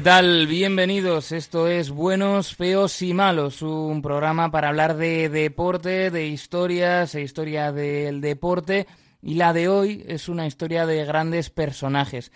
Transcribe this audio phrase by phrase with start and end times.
[0.00, 0.46] ¿Qué tal?
[0.46, 1.30] Bienvenidos.
[1.30, 7.20] Esto es Buenos, Feos y Malos, un programa para hablar de deporte, de historias e
[7.20, 8.86] historia del deporte.
[9.20, 12.32] Y la de hoy es una historia de grandes personajes.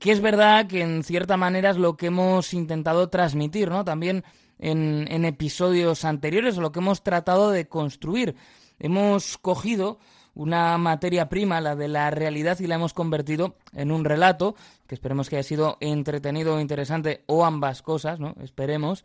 [0.00, 3.84] Que es verdad que en cierta manera es lo que hemos intentado transmitir, ¿no?
[3.84, 4.24] También
[4.58, 8.34] en, en episodios anteriores, lo que hemos tratado de construir.
[8.80, 10.00] Hemos cogido
[10.36, 14.54] una materia prima, la de la realidad, y la hemos convertido en un relato,
[14.86, 18.34] que esperemos que haya sido entretenido o interesante, o ambas cosas, ¿no?
[18.42, 19.04] Esperemos.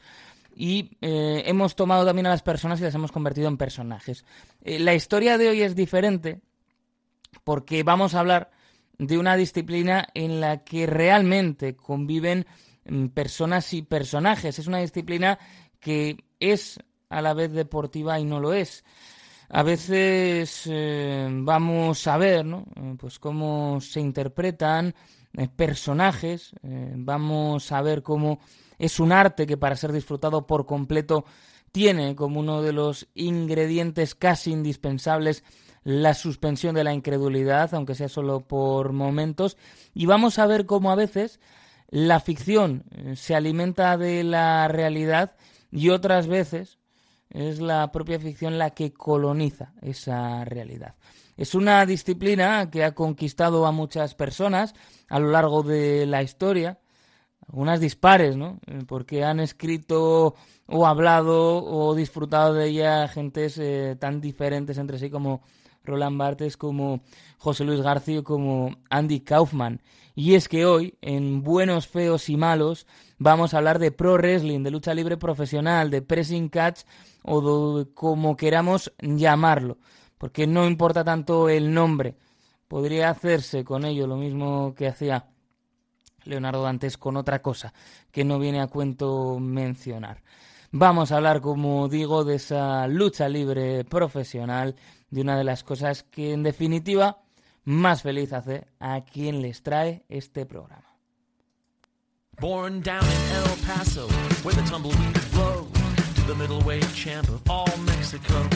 [0.54, 4.26] Y eh, hemos tomado también a las personas y las hemos convertido en personajes.
[4.62, 6.42] Eh, la historia de hoy es diferente
[7.46, 8.52] porque vamos a hablar
[8.98, 12.46] de una disciplina en la que realmente conviven
[12.84, 14.60] mm, personas y personajes.
[14.60, 15.40] Es una disciplina
[15.80, 16.78] que es
[17.08, 18.84] a la vez deportiva y no lo es
[19.54, 22.64] a veces eh, vamos a ver ¿no?
[22.76, 24.96] Eh, pues cómo se interpretan
[25.34, 28.40] eh, personajes, vamos a ver cómo
[28.80, 31.26] es un arte que para ser disfrutado por completo
[31.72, 35.44] tiene como uno de los ingredientes casi indispensables
[35.84, 39.58] la suspensión de la incredulidad, aunque sea solo por momentos,
[39.94, 41.40] y vamos a ver cómo a veces
[41.90, 42.84] la ficción
[43.16, 45.36] se alimenta de la realidad
[45.72, 46.78] y otras veces
[47.32, 50.96] es la propia ficción la que coloniza esa realidad.
[51.38, 54.76] Es una disciplina que ha conquistado a muchas personas
[55.10, 56.80] a lo largo de la historia,
[57.48, 58.60] algunas dispares, ¿no?
[58.68, 60.36] Eh, porque han escrito
[60.68, 65.42] o hablado o disfrutado de ella gentes eh, tan diferentes entre sí como
[65.84, 67.02] Roland Barthes, como
[67.38, 69.82] José Luis García, como Andy Kaufman.
[70.14, 72.86] Y es que hoy, en Buenos, Feos y Malos,
[73.18, 76.82] vamos a hablar de pro wrestling, de lucha libre profesional, de pressing catch
[77.24, 79.78] o como queramos llamarlo,
[80.18, 82.16] porque no importa tanto el nombre,
[82.68, 85.26] podría hacerse con ello lo mismo que hacía
[86.24, 87.74] Leonardo Dantes con otra cosa
[88.12, 90.22] que no viene a cuento mencionar.
[90.72, 94.76] Vamos a hablar, como digo, de esa lucha libre profesional,
[95.10, 97.24] de una de las cosas que en definitiva
[97.66, 100.96] más feliz hace a quien les trae este programa.
[102.40, 104.08] Born down in El Paso,
[106.32, 108.48] the middleweight champ of all Mexico.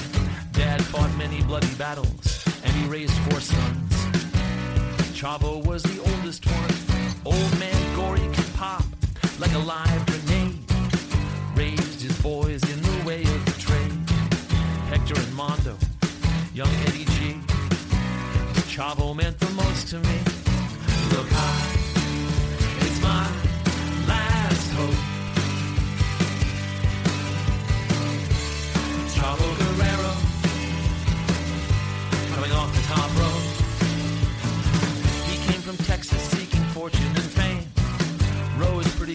[0.54, 3.92] Dad fought many bloody battles, and he raised four sons.
[5.12, 6.72] Chavo was the oldest one.
[7.26, 8.86] Old man Gory could pop
[9.40, 10.58] like a live grenade.
[11.54, 14.10] Raised his boys in the way of the trade.
[14.88, 15.78] Hector and Mondo,
[16.54, 17.42] young Eddie G.
[18.72, 20.20] Chavo meant the most to me.
[21.12, 23.46] Look high, it's my
[24.76, 25.05] Chavo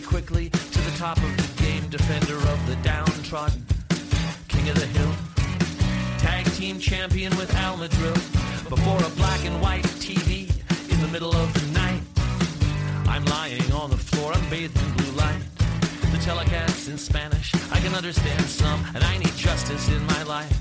[0.00, 3.64] pretty quickly to the top of the game, defender of the downtrodden,
[4.48, 5.12] king of the hill.
[6.18, 10.48] Tag team champion with Al before a black and white TV
[10.90, 12.02] in the middle of the night.
[13.08, 15.42] I'm lying on the floor, I'm bathed in blue light
[16.12, 17.54] The telecast in Spanish.
[17.72, 20.56] I can understand some, and I need justice in my life.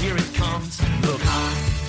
[0.00, 0.80] Here it comes.
[1.02, 1.87] Look high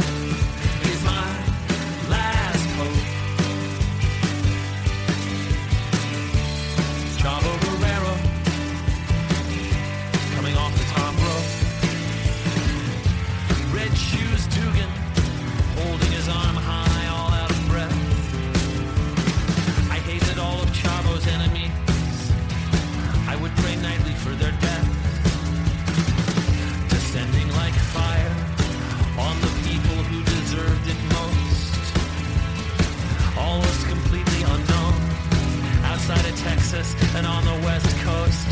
[37.19, 38.49] and on the west coast.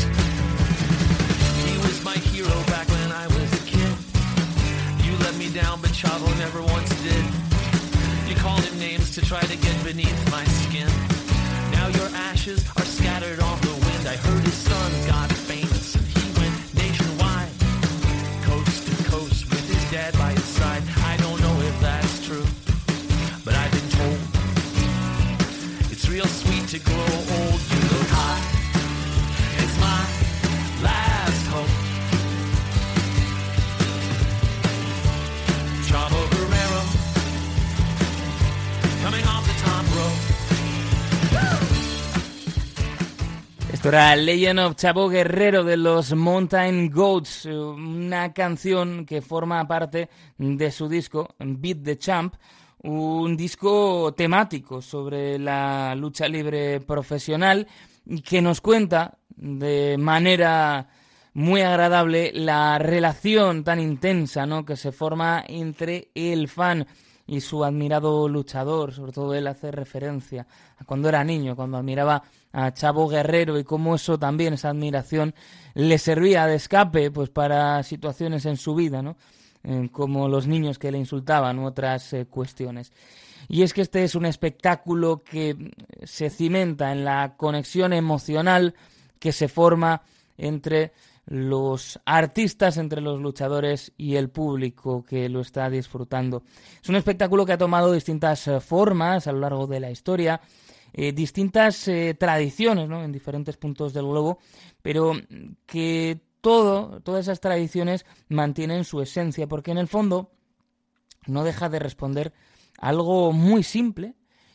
[1.64, 3.94] He was my hero back when I was a kid.
[5.04, 7.24] You let me down, but Chavo never once did.
[8.28, 10.90] You called him names to try to get beneath my skin.
[11.72, 14.04] Now your ashes are scattered on the wind.
[14.06, 17.54] I heard his son got famous and he went nationwide,
[18.44, 20.82] coast to coast with his dad by his side.
[21.12, 22.46] I don't know if that's true,
[23.46, 24.20] but I've been told
[25.90, 27.08] it's real sweet to grow
[27.40, 27.67] old.
[43.88, 50.70] Era Legend of Chavo Guerrero de los Mountain Goats, una canción que forma parte de
[50.70, 52.34] su disco Beat the Champ,
[52.82, 57.66] un disco temático sobre la lucha libre profesional
[58.22, 60.90] que nos cuenta de manera
[61.32, 64.66] muy agradable la relación tan intensa ¿no?
[64.66, 66.86] que se forma entre el fan
[67.26, 70.46] y su admirado luchador, sobre todo él hace referencia
[70.78, 72.22] a cuando era niño, cuando admiraba
[72.58, 75.34] a Chavo Guerrero y cómo eso también, esa admiración,
[75.74, 79.16] le servía de escape pues para situaciones en su vida, ¿no?
[79.92, 82.92] Como los niños que le insultaban u otras eh, cuestiones.
[83.48, 85.72] Y es que este es un espectáculo que
[86.02, 88.74] se cimenta en la conexión emocional
[89.18, 90.02] que se forma
[90.36, 90.92] entre
[91.26, 96.42] los artistas, entre los luchadores y el público que lo está disfrutando.
[96.82, 100.40] Es un espectáculo que ha tomado distintas eh, formas a lo largo de la historia,
[100.92, 101.88] distintas
[102.18, 104.38] tradiciones en diferentes puntos del globo,
[104.82, 105.12] pero
[105.66, 110.30] que todo, todas esas tradiciones mantienen su esencia, porque en el fondo
[111.26, 112.32] no deja de responder
[112.78, 114.14] algo muy simple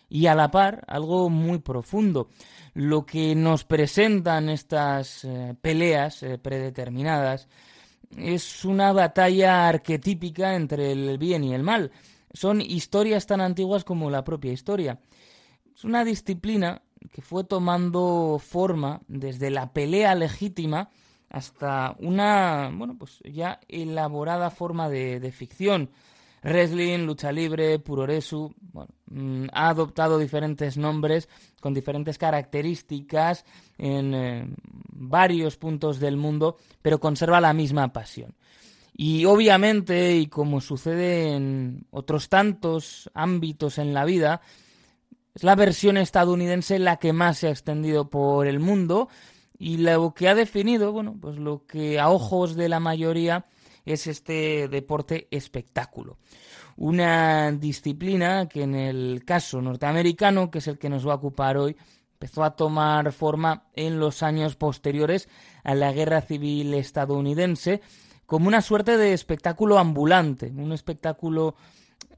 [0.09, 2.29] y a la par algo muy profundo.
[2.73, 7.47] Lo que nos presentan estas eh, peleas eh, predeterminadas
[8.17, 11.91] es una batalla arquetípica entre el bien y el mal.
[12.31, 14.99] Son historias tan antiguas como la propia historia.
[15.75, 16.81] Es una disciplina
[17.11, 20.89] que fue tomando forma desde la pelea legítima
[21.29, 25.89] hasta una, bueno, pues ya elaborada forma de, ficción.
[26.43, 31.29] Wrestling, lucha libre, puroresu, bueno, mm, ha adoptado diferentes nombres
[31.61, 33.45] con diferentes características
[33.77, 34.47] en eh,
[34.91, 38.35] varios puntos del mundo, pero conserva la misma pasión.
[38.95, 44.41] Y obviamente, y como sucede en otros tantos ámbitos en la vida,
[45.33, 49.09] es la versión estadounidense la que más se ha extendido por el mundo
[49.57, 53.45] y lo que ha definido, bueno, pues lo que a ojos de la mayoría
[53.85, 56.17] es este deporte espectáculo.
[56.75, 61.57] Una disciplina que en el caso norteamericano, que es el que nos va a ocupar
[61.57, 61.75] hoy,
[62.13, 65.29] empezó a tomar forma en los años posteriores
[65.63, 67.81] a la Guerra Civil estadounidense
[68.25, 71.55] como una suerte de espectáculo ambulante, un espectáculo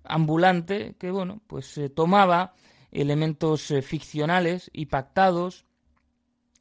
[0.03, 2.53] ambulante que, bueno, pues tomaba
[3.01, 5.65] elementos eh, ficcionales y pactados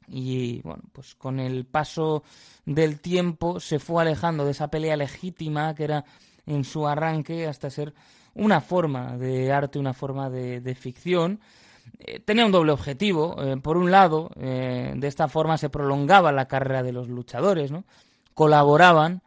[0.07, 2.23] y bueno, pues con el paso
[2.65, 6.05] del tiempo se fue alejando de esa pelea legítima que era
[6.45, 7.93] en su arranque hasta ser
[8.35, 11.39] una forma de arte, una forma de, ficción.
[11.97, 13.41] Eh, tenía un doble objetivo.
[13.41, 17.85] Eh, por un lado, de esta forma se prolongaba la carrera de los luchadores, ¿no?
[18.35, 19.23] Colaboraban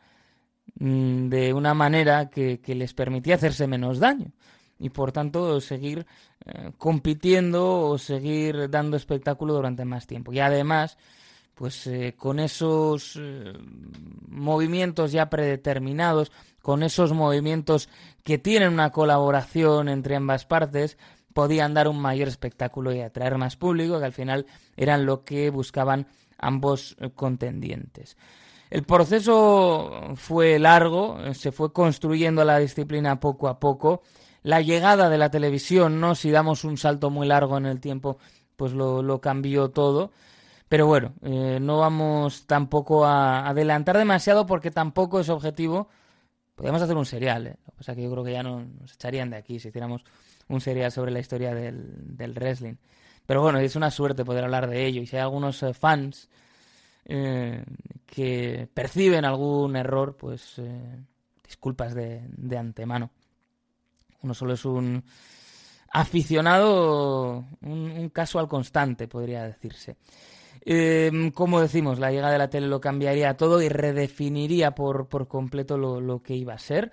[0.79, 4.31] mm, de una manera que les permitía hacerse menos daño
[4.79, 6.07] y por tanto seguir
[6.47, 10.33] eh, compitiendo o seguir dando espectáculo durante más tiempo.
[10.33, 10.97] Y además,
[11.55, 13.53] pues eh, con esos eh,
[14.29, 16.31] movimientos ya predeterminados,
[16.63, 17.89] con esos movimientos
[18.23, 20.97] que tienen una colaboración entre ambas partes,
[21.35, 25.51] podían dar un mayor espectáculo y atraer más público, que al final eran lo que
[25.51, 26.07] buscaban
[26.39, 28.17] ambos contendientes.
[28.71, 34.03] El proceso fue largo, se fue construyendo la disciplina poco a poco
[34.49, 36.15] la llegada de la televisión, ¿no?
[36.15, 38.17] Si damos un salto muy largo en el tiempo,
[38.57, 40.11] pues lo, cambió todo.
[40.71, 45.91] Pero bueno, eh, no vamos tampoco a adelantar demasiado porque tampoco es objetivo.
[46.55, 47.57] Podríamos hacer un serial, ¿eh?
[47.79, 50.03] O sea que yo creo que ya no, nos echarían de aquí si hiciéramos
[50.49, 52.77] un serial sobre la historia del, wrestling.
[53.27, 55.03] Pero bueno, es una suerte poder hablar de ello.
[55.03, 56.31] Y si hay algunos eh, fans
[57.05, 57.63] eh,
[58.07, 60.59] que perciben algún error, pues
[61.45, 63.11] disculpas de, de antemano.
[64.23, 65.05] Uno solo es un
[65.91, 69.97] aficionado, un, caso al constante, podría decirse.
[70.61, 75.29] Em, como decimos, la llegada de la tele lo cambiaría todo y redefiniría por, por
[75.29, 76.93] completo lo, lo, que iba a ser.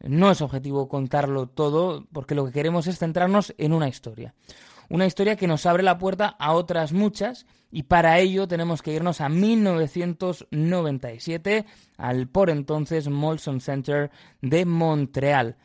[0.00, 4.34] No es objetivo contarlo todo, porque lo que queremos es centrarnos en una historia.
[4.88, 8.92] Una historia que nos abre la puerta a otras muchas y para ello tenemos que
[8.92, 11.66] irnos a 1997
[11.96, 15.56] al por entonces Molson Center de Montreal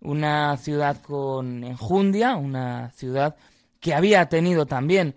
[0.00, 3.36] una ciudad con enjundia, una ciudad
[3.80, 5.14] que había tenido también,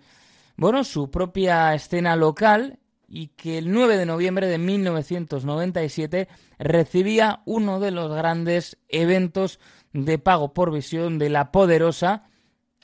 [0.56, 7.80] bueno, su propia escena local y que el 9 de noviembre de 1997 recibía uno
[7.80, 9.60] de los grandes eventos
[9.92, 12.24] de pago por visión de la poderosa,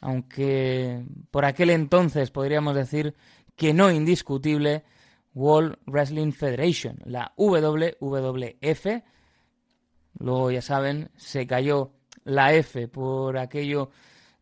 [0.00, 3.14] aunque por aquel entonces podríamos decir
[3.56, 4.84] que no indiscutible,
[5.34, 8.86] World Wrestling Federation, la WWF,
[10.20, 11.92] Luego, ya saben, se cayó
[12.24, 13.90] la F por aquello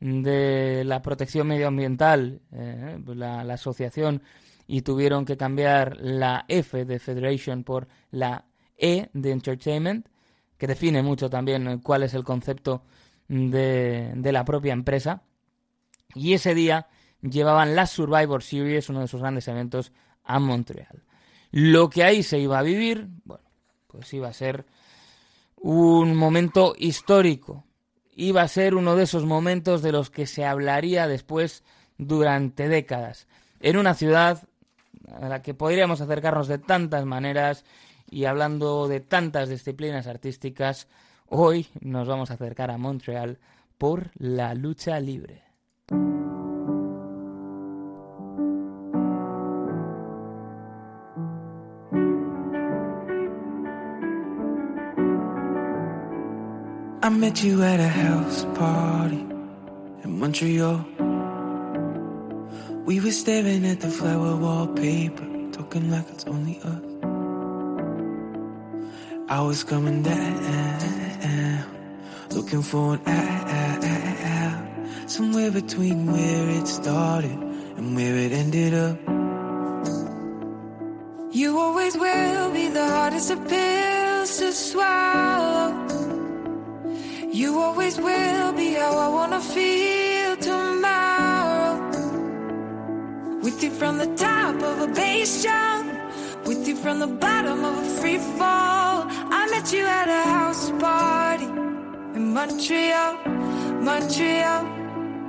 [0.01, 4.23] de la protección medioambiental, eh, pues la, asociación,
[4.67, 8.45] y tuvieron que cambiar la F de Federation por la
[8.77, 10.09] E de Entertainment,
[10.57, 12.83] que define mucho también cuál es el concepto
[13.29, 15.23] de, de la propia empresa.
[16.15, 16.89] Y ese día
[17.23, 19.93] llevaban la Survivor Series, uno de sus grandes eventos,
[20.25, 21.05] a Montreal.
[21.53, 23.45] Lo que ahí se iba a vivir, bueno,
[23.87, 24.67] pues iba a ser
[25.61, 27.65] un momento histórico.
[28.15, 31.63] Iba a ser uno de esos momentos de los que se hablaría después
[31.99, 33.27] durante décadas.
[33.61, 34.43] En una ciudad
[35.21, 37.65] a la que podríamos acercarnos de tantas maneras
[38.11, 40.89] y hablando de tantas disciplinas artísticas,
[41.27, 43.39] hoy nos vamos a acercar a Montreal
[43.77, 45.43] por la lucha libre.
[57.09, 59.25] I met you at a house party
[60.05, 60.85] in Montreal.
[62.85, 66.83] We were staring at the flower wallpaper, talking like it's only us.
[69.31, 71.65] I was coming down,
[72.33, 77.39] looking for an out, somewhere between where it started
[77.79, 78.99] and where it ended up.
[81.33, 86.08] You always will be the hardest of pills to swallow.
[87.39, 91.79] You always will be how I wanna feel tomorrow.
[93.45, 95.87] With you from the top of a bass jump,
[96.49, 99.07] with you from the bottom of a free fall.
[99.41, 101.49] I met you at a house party
[102.17, 103.15] in Montreal,
[103.87, 104.63] Montreal,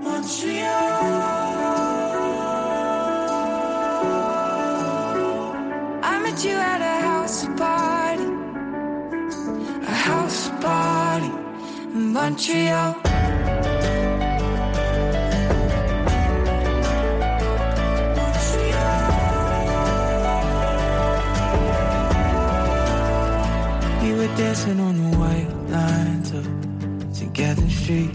[0.01, 1.29] Montreal.
[6.11, 6.78] I met you at
[12.29, 12.35] We
[24.13, 26.59] were dancing on the white lines of.
[27.39, 28.13] Catherine Street.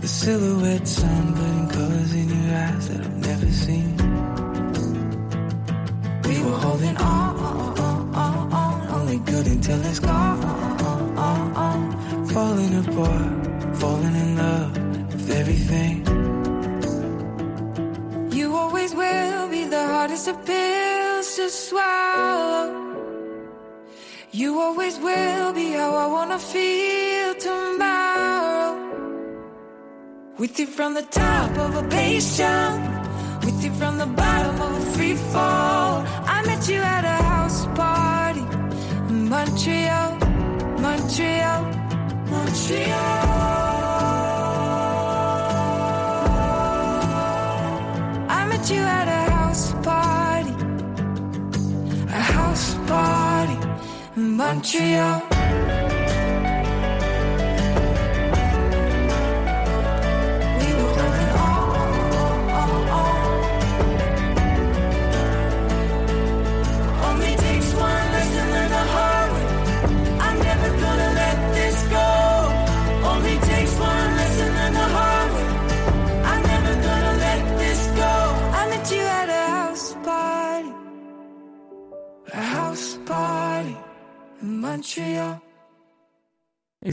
[0.00, 3.96] The silhouette sunburn colors in your eyes that I've never seen.
[6.24, 10.79] We were holding on, on, on, on, only good until it's gone.
[12.32, 14.76] Falling apart, falling in love
[15.12, 15.96] with everything.
[18.30, 22.70] You always will be the hardest of pills to swallow.
[24.30, 28.78] You always will be how I wanna feel tomorrow.
[30.38, 32.80] With you from the top of a bass jump,
[33.44, 36.04] with you from the bottom of a free fall.
[36.34, 38.44] I met you at a house party
[39.08, 40.16] in Montreal,
[40.78, 41.79] Montreal,
[42.30, 43.90] Montreal.
[48.28, 50.54] I met you at a house party,
[52.08, 53.58] a house party
[54.16, 55.29] in Montreal.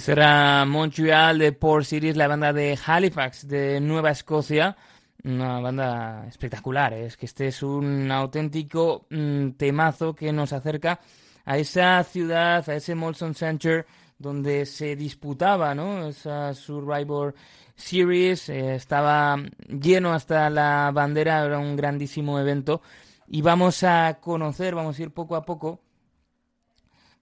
[0.08, 4.78] Será Montreal de Port Cities, la banda de Halifax de Nueva Escocia.
[5.26, 7.08] Una banda espectacular, ¿eh?
[7.08, 11.02] es que este es un auténtico mm, temazo que nos acerca
[11.44, 13.86] a esa ciudad, a ese Molson Center
[14.18, 16.08] donde se disputaba ¿no?
[16.08, 17.36] esa Survivor
[17.76, 18.48] Series.
[18.48, 19.36] eh, estaba
[19.68, 22.82] lleno hasta la bandera, era un grandísimo evento.
[23.28, 25.82] Y vamos a conocer, vamos a ir poco a poco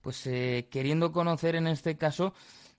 [0.01, 2.35] pues eh, queriendo conocer en este caso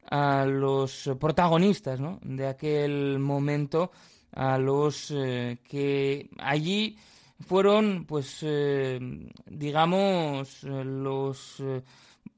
[0.08, 3.90] a los protagonistas de aquel momento,
[4.32, 6.96] a los eh, que allí
[7.40, 8.98] fueron, pues, eh,
[9.46, 11.82] digamos, los eh,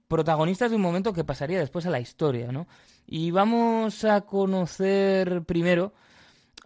[0.07, 2.67] protagonistas de un momento que pasaría después a la historia, ¿no?
[3.07, 5.93] Y vamos a conocer primero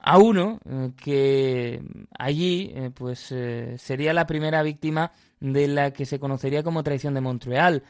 [0.00, 0.59] a uno
[0.97, 1.80] que
[2.18, 3.32] allí, pues,
[3.76, 7.85] sería la primera víctima de la que se conocería como traición de Montreal.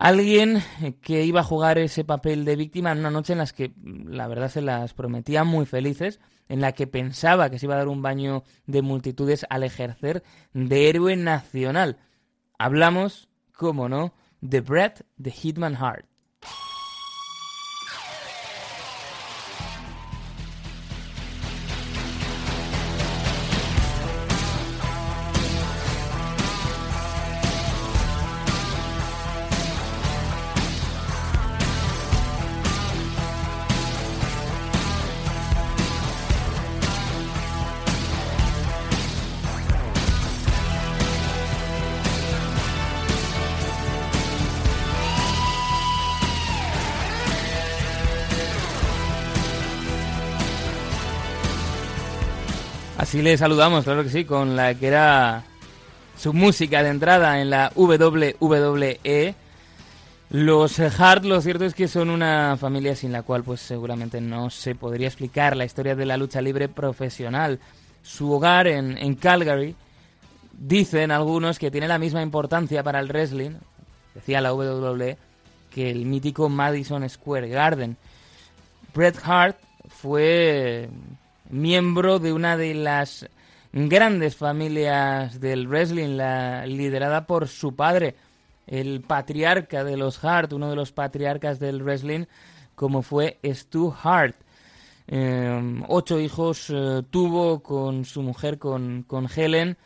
[0.00, 0.62] Alguien
[1.02, 4.28] que iba a jugar ese papel de víctima en una noche en las que la
[4.28, 7.88] verdad se las prometía muy felices, en la que pensaba que se iba a dar
[7.88, 10.22] un baño de multitudes al ejercer
[10.54, 11.98] de héroe nacional.
[12.58, 16.06] Hablamos, cómo no, de Brett de Hitman Hart.
[53.10, 55.42] Así le saludamos, claro que sí, con la que era
[56.16, 59.34] su música de entrada en la WWE.
[60.30, 64.48] Los Hart, lo cierto es que son una familia sin la cual pues seguramente no
[64.48, 67.58] se podría explicar la historia de la lucha libre profesional.
[68.00, 69.74] Su hogar en, en Calgary,
[70.52, 73.56] dicen algunos que tiene la misma importancia para el wrestling,
[74.14, 75.18] decía la WWE,
[75.74, 77.96] que el mítico Madison Square Garden.
[78.94, 79.56] Bret Hart
[79.88, 80.88] fue
[81.50, 83.28] miembro de una de las
[83.72, 88.14] grandes familias del wrestling, la, liderada por su padre,
[88.66, 92.26] el patriarca de los Hart, uno de los patriarcas del wrestling,
[92.74, 94.36] como fue Stu Hart.
[95.06, 99.76] Em, ocho hijos eh, tuvo con su mujer, con, con, Helen,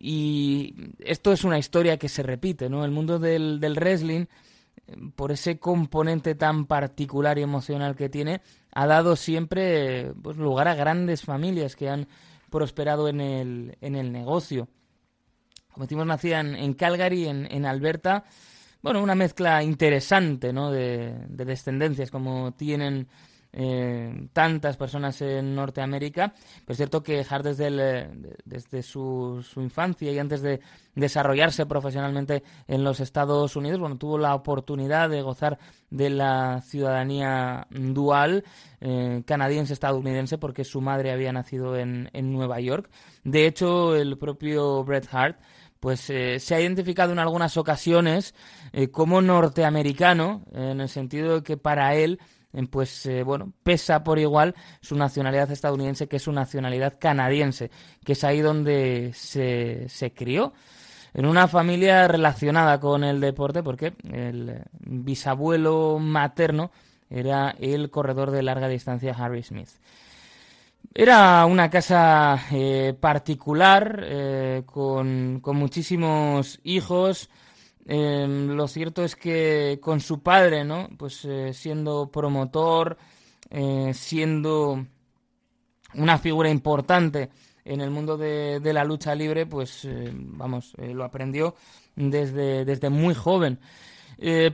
[0.00, 2.84] y esto es una historia que se repite, ¿no?
[2.84, 4.26] El mundo del, del wrestling,
[5.14, 8.40] por ese componente tan particular y emocional que tiene,
[8.72, 12.08] ha dado siempre pues, lugar a grandes familias que han
[12.50, 14.68] prosperado en el, en el negocio.
[15.72, 18.24] Como decimos, nacida en, Calgary, en, en, Alberta.
[18.80, 20.70] Bueno, una mezcla interesante ¿no?
[20.70, 23.08] de, de descendencias como tienen
[23.56, 26.34] eh, tantas personas en Norteamérica.
[26.34, 30.60] Pero es cierto que Hart desde, el, desde su, su, infancia y antes de
[30.96, 35.58] desarrollarse profesionalmente en los Estados Unidos, bueno, tuvo la oportunidad de gozar
[35.90, 38.44] de la ciudadanía dual
[38.80, 42.90] eh, canadiense-estadounidense porque su madre había nacido en, en, Nueva York.
[43.22, 45.38] De hecho, el propio Bret Hart
[45.84, 48.34] pues eh, se ha identificado en algunas ocasiones
[48.72, 52.20] eh, como norteamericano, en el sentido de que para él
[52.70, 57.70] pues eh, bueno, pesa por igual su nacionalidad estadounidense que su nacionalidad canadiense,
[58.04, 60.52] que es ahí donde se, se crió
[61.14, 66.72] en una familia relacionada con el deporte, porque el bisabuelo materno
[67.08, 69.68] era el corredor de larga distancia Harry Smith.
[70.92, 77.30] Era una casa eh, particular, eh, con, con, muchísimos hijos,
[77.86, 80.88] Em, lo cierto es que con su padre, ¿no?
[80.96, 82.96] Pues eh, siendo promotor,
[83.50, 84.86] eh, siendo
[85.94, 87.30] una figura importante
[87.64, 91.54] en el mundo de, la lucha libre, pues eh, vamos, lo aprendió
[91.94, 93.58] desde, desde muy joven.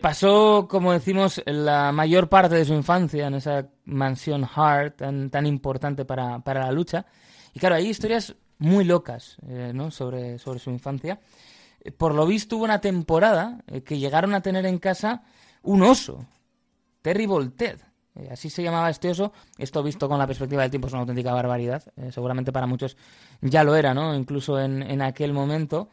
[0.01, 5.47] pasó, como decimos, la mayor parte de su infancia en esa mansión Hart tan, tan
[5.47, 7.07] importante para, para la lucha.
[7.55, 9.39] Y claro, hay historias muy locas
[9.73, 9.91] ¿no?
[9.91, 11.19] sobre, sobre su infancia
[11.97, 15.23] por lo visto hubo una temporada eh, que llegaron a tener en casa
[15.63, 16.27] un oso,
[17.03, 17.81] Terrible Ted.
[18.15, 19.33] Eh, así se llamaba este oso.
[19.57, 21.83] Esto visto con la perspectiva del tiempo es una auténtica barbaridad.
[21.97, 22.97] Eh, seguramente para muchos
[23.41, 24.15] ya lo era, ¿no?
[24.15, 25.89] Incluso en, en aquel momento.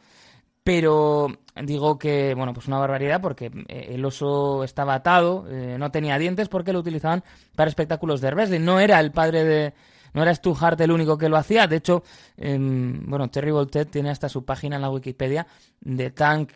[0.62, 1.28] Pero
[1.62, 5.46] digo que, bueno, pues una barbaridad porque el oso estaba atado,
[5.78, 7.24] no tenía dientes porque lo utilizaban
[7.56, 8.60] para espectáculos de wrestling.
[8.60, 9.74] No era el padre de,
[10.14, 11.66] no era Stu Hart el único que lo hacía.
[11.66, 12.02] De hecho,
[12.36, 13.52] em, bueno, Terry
[13.90, 15.46] tiene hasta su página en la Wikipedia
[15.80, 16.46] de tan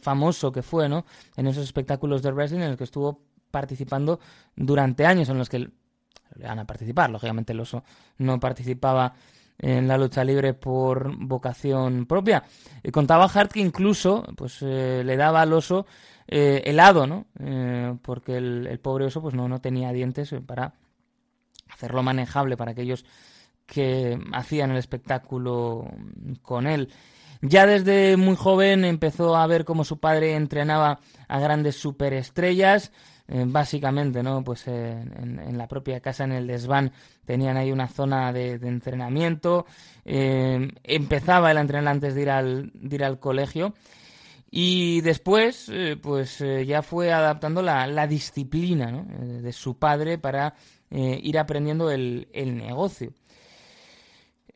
[0.00, 1.04] famoso que fue, ¿no?
[1.36, 4.18] En esos espectáculos de wrestling en los que estuvo participando
[4.56, 5.70] durante años, en los que le
[6.46, 7.10] van a participar.
[7.10, 7.84] Lógicamente, el oso
[8.18, 9.14] no participaba
[9.58, 12.42] en la lucha libre por vocación propia.
[12.82, 15.86] Y contaba Hart que incluso pues eh, le daba al oso
[16.26, 17.26] eh, helado, ¿no?
[17.38, 20.74] Eh, porque el, el, pobre oso pues no, no tenía dientes para
[21.72, 23.04] hacerlo manejable para aquellos
[23.66, 25.88] que hacían el espectáculo
[26.42, 26.88] con él.
[27.40, 32.92] Ya desde muy joven empezó a ver cómo su padre entrenaba a grandes superestrellas.
[33.28, 34.44] Eh, básicamente, ¿no?
[34.44, 36.92] Pues eh, en, la propia casa, en el desván,
[37.24, 39.64] tenían ahí una zona de, entrenamiento.
[40.04, 43.74] Eh, empezaba el entrenar antes de ir al, ir al colegio.
[44.50, 50.54] Y después, pues ya fue adaptando la, la disciplina de su padre para
[50.94, 53.14] eh, ir aprendiendo el, negocio.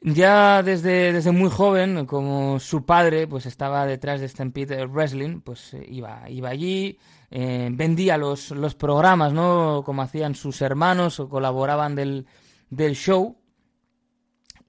[0.03, 5.73] Ya desde, desde muy joven, como su padre pues estaba detrás de Stampede Wrestling, pues
[5.73, 6.99] eh, iba, iba allí,
[7.31, 9.83] eh, vendía los, los programas, ¿no?
[9.83, 12.27] Como hacían sus hermanos o colaboraban del,
[12.69, 13.39] del show.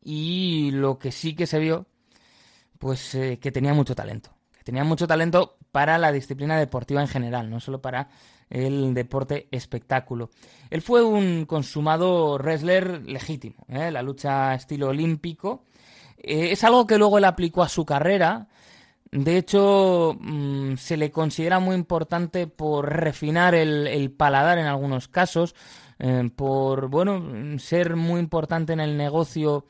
[0.02, 1.86] Y lo que sí que se vio,
[2.80, 4.38] pues que tenía mucho talento.
[4.54, 8.08] Que tenía mucho talento para la disciplina deportiva en general, no solo para
[8.50, 10.30] el deporte espectáculo.
[10.70, 13.92] Él fue un consumado wrestler legítimo, ¿eh?
[13.92, 15.66] la lucha estilo olímpico.
[16.18, 18.48] Eh, es algo que luego él aplicó a su carrera.
[19.12, 25.56] De hecho, mm, se le considera muy importante por refinar el, paladar en algunos casos,
[26.00, 29.66] eh, por bueno ser muy importante en el negocio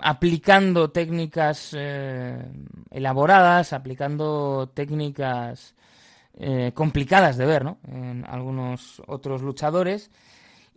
[0.00, 1.76] aplicando técnicas
[2.90, 5.74] elaboradas, aplicando técnicas
[6.38, 7.78] eh, complicadas de ver, ¿no?
[7.86, 10.10] En algunos otros luchadores.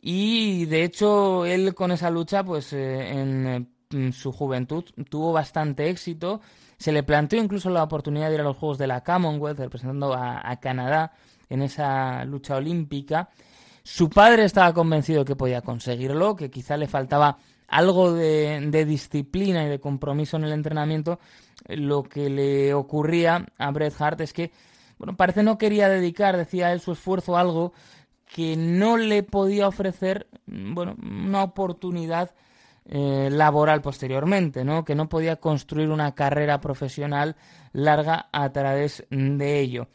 [0.01, 3.67] Y de hecho, él con esa lucha, pues eh, en
[4.13, 6.41] su juventud tuvo bastante éxito.
[6.77, 10.13] Se le planteó incluso la oportunidad de ir a los Juegos de la Commonwealth, representando
[10.13, 11.13] a, Canadá
[11.49, 13.29] en esa lucha olímpica.
[13.83, 17.37] Su padre estaba convencido que podía conseguirlo, que quizá le faltaba
[17.67, 21.19] algo de, disciplina y de compromiso en el entrenamiento.
[21.67, 24.51] Lo que le ocurría a Bret Hart es que,
[24.97, 27.73] bueno, parece no quería dedicar, decía él, su esfuerzo a algo
[28.25, 32.31] que no le podía ofrecer, bueno, una oportunidad
[32.87, 34.85] eh, laboral posteriormente, ¿no?
[34.85, 37.35] Que no podía construir una carrera profesional
[37.73, 39.87] larga a través de ello.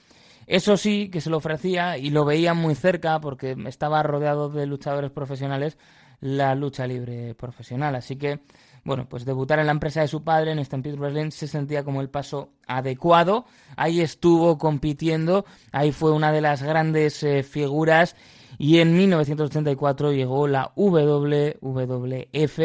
[0.47, 4.67] Eso sí, que se lo ofrecía y lo veía muy cerca porque estaba rodeado de
[4.67, 5.79] luchadores profesionales
[6.21, 7.95] la lucha libre profesional.
[7.95, 8.41] Así que,
[8.85, 12.01] bueno, pues debutar en la empresa de su padre, en Stampede Wrestling, se sentía como
[12.01, 13.45] el paso adecuado.
[13.77, 18.17] Ahí estuvo compitiendo, ahí fue una de las grandes eh, figuras
[18.59, 22.61] y en 1984 llegó la WWF,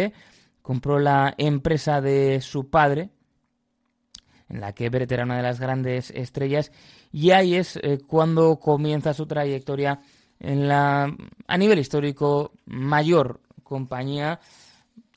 [0.62, 3.10] compró la empresa de su padre,
[4.49, 6.71] en la que Brett era una de las grandes estrellas,
[7.12, 10.01] y ahí es eh, cuando comienza su trayectoria
[10.39, 11.15] en la,
[11.47, 14.39] a nivel histórico, mayor compañía.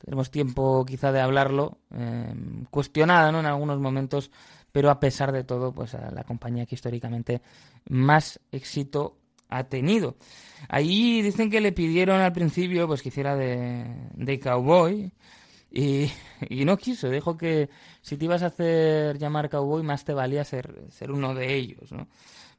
[0.03, 2.33] Tenemos tiempo quizá de hablarlo, eh,
[2.69, 3.39] cuestionada ¿no?
[3.39, 4.31] en algunos momentos,
[4.71, 7.41] pero a pesar de todo, pues la compañía que históricamente
[7.89, 9.17] más éxito
[9.49, 10.15] ha tenido.
[10.67, 15.11] Ahí dicen que le pidieron al principio pues que hiciera de, de cowboy
[15.71, 16.11] y,
[16.49, 17.09] y, no quiso.
[17.09, 17.69] Dijo que
[18.01, 21.91] si te ibas a hacer llamar cowboy más te valía ser, ser uno de ellos.
[21.91, 22.07] ¿no?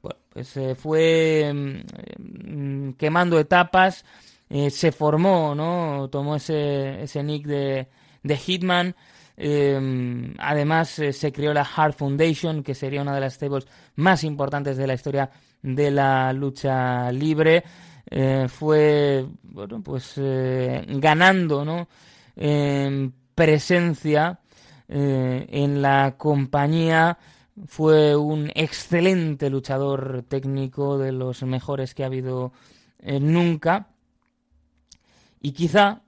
[0.03, 4.05] Bueno, pues eh, fue mm, quemando etapas,
[4.51, 6.09] eh, se formó, ¿no?
[6.11, 7.89] Tomó ese, ese nick de,
[8.23, 8.95] de Hitman.
[9.37, 14.77] Eh, además, se creó la Hard Foundation, que sería una de las stables más importantes
[14.77, 15.31] de la historia
[15.63, 17.65] de la lucha libre.
[18.13, 21.87] Eh, fue bueno pues eh, ganando ¿no?
[23.35, 24.41] presencia
[24.89, 27.19] eh, en la compañía
[27.67, 32.53] fue un excelente luchador técnico de los mejores que ha habido
[33.21, 33.89] nunca
[35.41, 36.03] y quizá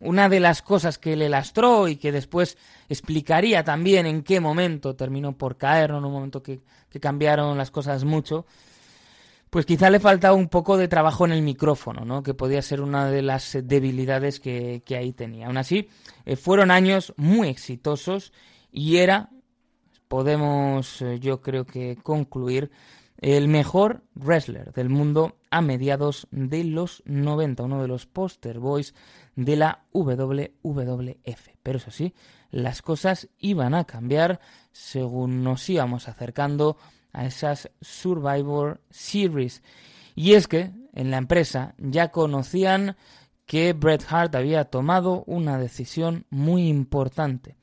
[0.00, 2.58] una de las cosas que le lastró y que después
[2.88, 6.60] explicaría también en qué momento terminó por caer, en un momento que,
[6.90, 8.46] que cambiaron las cosas mucho,
[9.54, 12.24] pues quizá le faltaba un poco de trabajo en el micrófono, ¿no?
[12.24, 15.46] que podía ser una de las debilidades que, ahí tenía.
[15.46, 15.88] Aún así,
[16.26, 18.32] eh, fueron años muy exitosos
[18.72, 19.30] y era,
[20.08, 22.72] podemos eh, yo creo que concluir,
[23.18, 28.94] el mejor wrestler del mundo a mediados de los 90, uno de los poster boys
[29.36, 31.48] de la WWF.
[31.62, 32.14] Pero eso sí,
[32.50, 34.40] las cosas iban a cambiar
[34.72, 36.76] según nos íbamos acercando
[37.12, 39.62] a esas Survivor Series.
[40.14, 42.96] Y es que en la empresa ya conocían
[43.46, 47.56] que Bret Hart había tomado una decisión muy importante.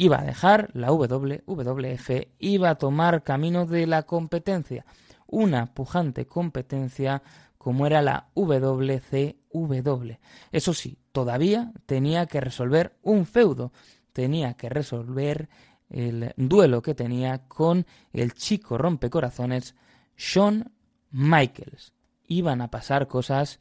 [0.00, 4.86] Iba a dejar la WWF, iba a tomar camino de la competencia,
[5.26, 7.20] una pujante competencia
[7.58, 10.12] como era la WCW.
[10.52, 13.72] Eso sí, todavía tenía que resolver un feudo,
[14.12, 15.48] tenía que resolver
[15.90, 19.74] el duelo que tenía con el chico rompecorazones
[20.16, 20.70] Shawn
[21.10, 21.92] Michaels.
[22.28, 23.58] Iban a pasar cosas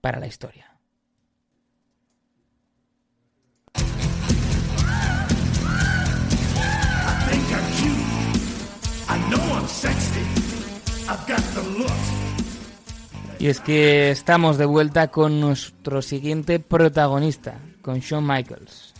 [0.00, 0.77] para la historia.
[13.38, 18.94] Y es que estamos de vuelta con nuestro siguiente protagonista, con Shawn Michaels.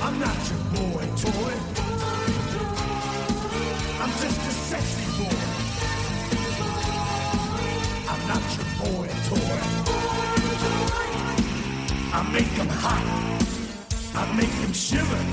[0.00, 1.54] I'm not your boy toy.
[4.00, 5.38] I'm just a sexy boy.
[8.08, 9.58] I'm not your boy toy.
[12.14, 13.17] I make them hot.
[14.68, 15.24] Them shiver.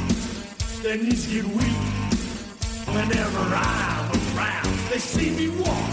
[0.82, 1.80] Their knees get weak.
[2.88, 5.91] Whenever I'm around, they see me walk.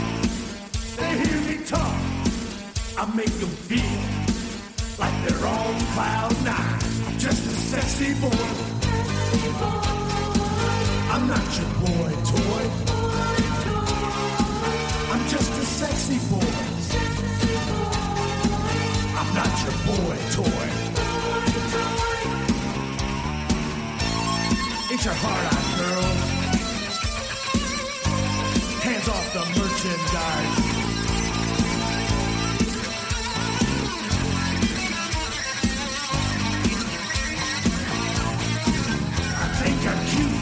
[0.96, 1.96] They hear me talk.
[2.96, 3.98] I make them feel
[4.96, 6.78] like they're on cloud nine.
[7.04, 8.46] I'm just a sexy boy.
[11.10, 12.64] I'm not your boy toy.
[15.10, 16.54] I'm just a sexy boy.
[19.18, 20.91] I'm not your boy toy.
[24.94, 26.12] It's your heart out, girl.
[28.84, 30.58] Hands off the merchandise.
[39.34, 40.38] I think I'm cute.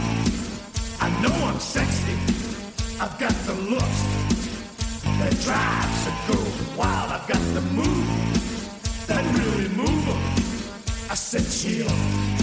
[1.01, 2.17] I know I'm sexy.
[3.01, 4.03] I've got the looks
[5.21, 7.13] that drives a girl wild.
[7.13, 11.09] I've got the move that really move them.
[11.09, 12.40] I said chill.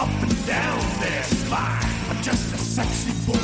[0.00, 1.90] Up and down their spine.
[2.08, 3.36] I'm just a sexy boy.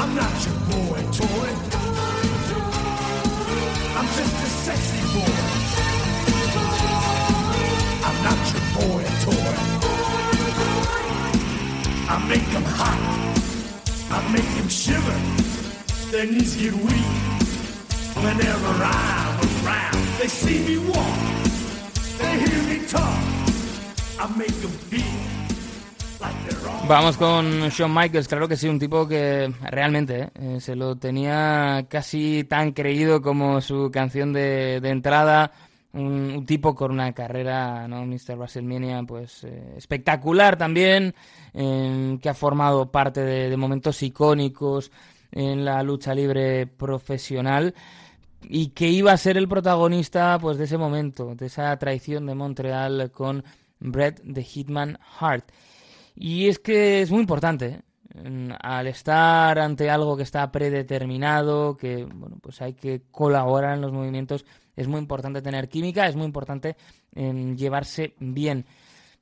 [0.00, 1.50] I'm not your boy toy.
[3.98, 5.36] I'm just a sexy boy.
[8.06, 9.54] I'm not your boy toy.
[12.08, 13.00] I make them hot.
[14.10, 15.18] I make them shiver.
[16.10, 16.93] Their knees get weak
[26.86, 31.86] Vamos con Shawn Michaels, claro que sí, un tipo que realmente eh, se lo tenía
[31.88, 35.50] casi tan creído como su canción de, de entrada.
[35.94, 38.04] Un, tipo con una carrera, ¿no?
[38.04, 38.36] Mr.
[38.36, 41.14] WrestleMania, pues eh, espectacular también,
[41.54, 44.90] eh, que ha formado parte de, de momentos icónicos
[45.32, 47.74] en la lucha libre profesional
[48.42, 52.34] y que iba a ser el protagonista pues de ese momento, de esa traición de
[52.34, 53.42] Montreal con
[53.80, 55.50] Bret the Hitman Hart.
[56.14, 57.82] Y es que es muy importante, ¿eh?
[58.60, 63.92] al estar ante algo que está predeterminado, que bueno, pues hay que colaborar en los
[63.92, 64.44] movimientos,
[64.76, 66.76] es muy importante tener química, es muy importante
[67.14, 68.66] eh, llevarse bien.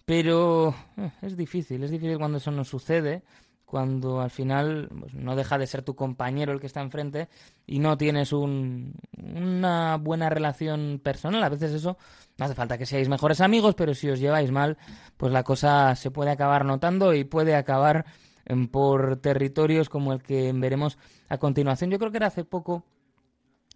[0.04, 3.22] Pero eh, es difícil, es difícil cuando eso no sucede,
[3.64, 7.28] cuando al final pues, no deja de ser tu compañero el que está enfrente
[7.66, 11.42] y no tienes un, una buena relación personal.
[11.42, 11.96] A veces eso
[12.42, 14.76] no hace falta que seáis mejores amigos, pero si os lleváis mal,
[15.16, 18.04] pues la cosa se puede acabar notando y puede acabar
[18.44, 21.90] em, por territorios como el que veremos a continuación.
[21.90, 22.84] Yo creo que era hace poco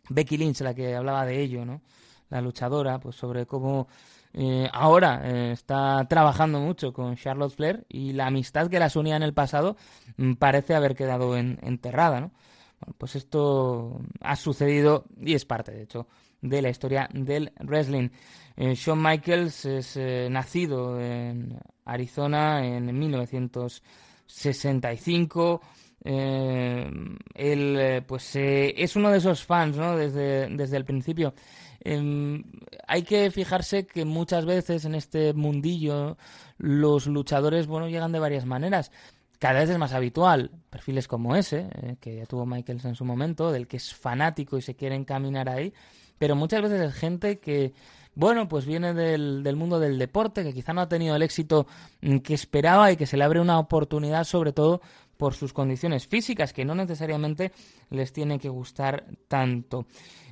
[0.08, 1.80] Becky Lynch la que hablaba de ello, ¿no?
[2.28, 3.86] La luchadora, pues sobre cómo
[4.32, 9.16] eh, ahora eh, está trabajando mucho con Charlotte Flair y la amistad que las unía
[9.16, 9.76] en el pasado
[10.16, 12.32] mm, parece haber quedado en- enterrada, ¿no?
[12.80, 16.08] Bueno, pues esto ha sucedido y es parte, de hecho,
[16.48, 18.08] de la historia del wrestling.
[18.56, 25.60] Eh, Shawn Michaels es eh, nacido en Arizona en 1965.
[26.02, 26.90] Eh,
[27.34, 29.94] él, pues, es uno de esos fans, ¿no?
[29.96, 31.34] Desde, desde el principio.
[31.80, 32.42] Em,
[32.88, 36.16] hay que fijarse que muchas veces en este mundillo
[36.58, 38.90] los luchadores, bueno, llegan de varias maneras.
[39.38, 41.68] Cada vez es más habitual perfiles como ese,
[42.00, 45.50] que ya tuvo Michaels en su momento, del que es fanático y se quiere encaminar
[45.50, 45.74] ahí,
[46.18, 47.72] pero muchas veces es gente que,
[48.14, 51.66] bueno, pues viene del, del mundo del deporte, que quizá no ha tenido el éxito
[52.02, 54.80] mm, que esperaba y que se le abre una oportunidad sobre todo
[55.16, 57.52] por sus condiciones físicas, que no necesariamente
[57.90, 59.86] les tiene que gustar tanto.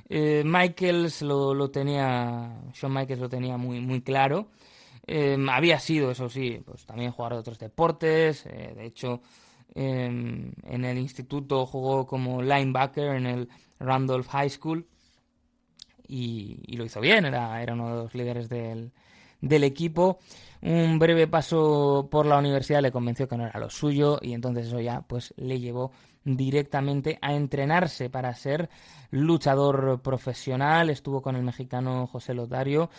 [0.07, 4.49] Eh, Michaels lo, lo tenía, Shawn Michaels lo tenía muy, muy claro.
[5.07, 8.45] Eh, había sido, eso sí, pues también jugador de otros deportes.
[8.45, 9.21] eh, de hecho,
[9.73, 14.87] eh, en el instituto jugó como linebacker en el Randolph High School
[16.07, 18.91] y, lo hizo bien, era, uno de los líderes del,
[19.41, 20.19] del equipo.
[20.61, 24.67] Un breve paso por la universidad le convenció que no era lo suyo y entonces
[24.67, 25.91] eso ya pues le llevó
[26.23, 28.69] directamente a entrenarse para ser
[29.11, 30.89] luchador profesional.
[30.89, 32.89] Estuvo con el mexicano José Lotario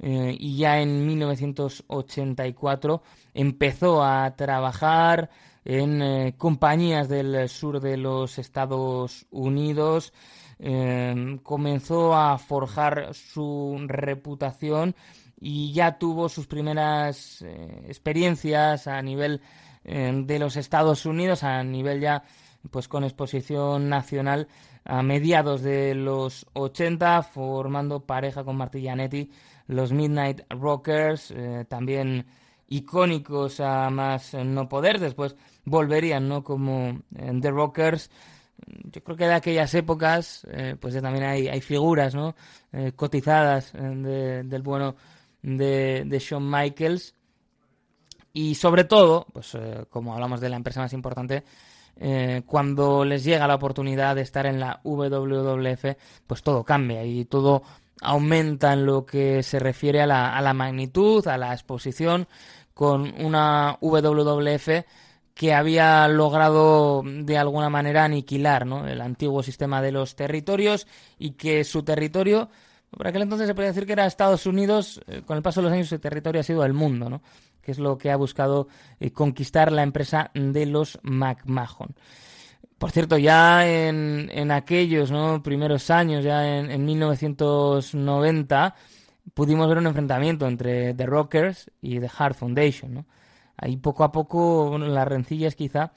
[0.00, 3.02] eh, y ya en 1984
[3.34, 5.30] empezó a trabajar
[5.64, 10.12] en eh, compañías del sur de los Estados Unidos.
[10.64, 14.94] Eh, comenzó a forjar su reputación
[15.40, 19.40] y ya tuvo sus primeras eh, experiencias a nivel
[19.84, 22.22] eh, de los Estados Unidos, a nivel ya
[22.70, 24.46] pues con exposición nacional
[24.84, 29.30] a mediados de los 80, formando pareja con Martí Janetti,
[29.66, 32.26] los Midnight Rockers, eh, también
[32.68, 36.42] icónicos a más no poder, después volverían, ¿no?
[36.42, 38.10] Como eh, The Rockers.
[38.66, 42.34] Yo creo que de aquellas épocas, eh, pues ya también hay, hay figuras, ¿no?
[42.72, 44.94] Eh, cotizadas eh, de- del bueno
[45.42, 47.14] de, de Shawn Michaels.
[48.32, 49.56] Y sobre todo, pues
[49.90, 51.44] como hablamos de la empresa más importante,
[52.46, 55.84] cuando les llega la oportunidad de estar en la WWF,
[56.26, 57.62] pues todo cambia y todo
[58.00, 62.26] aumenta en lo que se refiere a la, a la magnitud, a la exposición,
[62.72, 64.86] con una WWF
[65.34, 68.86] que había logrado de alguna manera aniquilar ¿no?
[68.86, 70.86] el antiguo sistema de los territorios
[71.18, 72.50] y que su territorio,
[72.90, 75.64] por aquel entonces se podía decir que era Estados Unidos, eh, con el paso de
[75.64, 77.22] los años su territorio ha sido el mundo, ¿no?
[77.62, 78.68] que es lo que ha buscado
[79.00, 81.94] eh, conquistar la empresa de los McMahon.
[82.76, 88.74] Por cierto, ya en, en aquellos primeros años, ya en, en 1990,
[89.34, 92.94] pudimos ver un enfrentamiento entre The Rockers y The Hard Foundation.
[92.94, 93.06] ¿no?
[93.56, 95.92] Ahí poco a poco, las rencillas quizá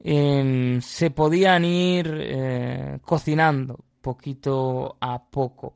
[0.00, 5.74] eh, se podían ir eh, cocinando poquito a poco.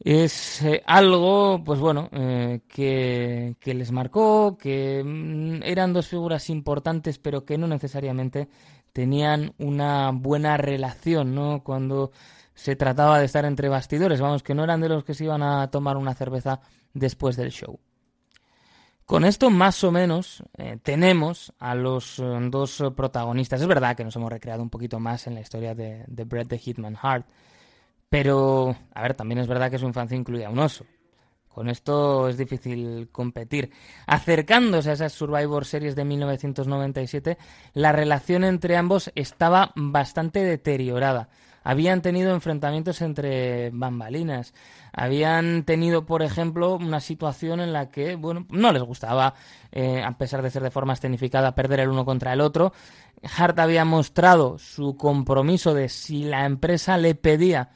[0.00, 6.50] es eh, algo, pues bueno, eh, que, que, les marcó, que mm, eran dos figuras
[6.50, 8.48] importantes, pero que no necesariamente
[8.92, 11.62] tenían una buena relación, ¿no?
[11.64, 12.12] Cuando
[12.54, 15.42] se trataba de estar entre bastidores, vamos, que no eran de los que se iban
[15.42, 16.60] a tomar una cerveza
[16.92, 17.78] después del show.
[19.10, 23.60] Con esto, más o menos, eh, tenemos a los dos protagonistas.
[23.60, 26.46] Es verdad que nos hemos recreado un poquito más en la historia de, de Bret
[26.46, 27.26] the Hitman Hart,
[28.08, 30.84] pero, a ver, también es verdad que su infancia incluía un oso.
[31.48, 33.72] Con esto es difícil competir.
[34.06, 37.36] Acercándose a esas Survivor Series de 1997,
[37.74, 41.30] la relación entre ambos estaba bastante deteriorada.
[41.62, 44.54] Habían tenido enfrentamientos entre bambalinas.
[44.92, 49.34] Habían tenido, por ejemplo, una situación en la que, bueno, no les gustaba,
[49.72, 52.72] eh, a pesar de ser de forma escenificada, perder el uno contra el otro.
[53.36, 57.70] Hart había mostrado su compromiso de si la empresa le pedía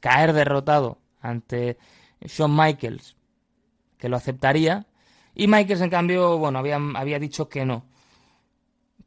[0.00, 1.78] caer derrotado ante
[2.20, 3.16] Shawn Michaels,
[3.96, 4.86] que lo aceptaría,
[5.34, 7.86] y Michaels, en cambio, bueno, había, había dicho que no,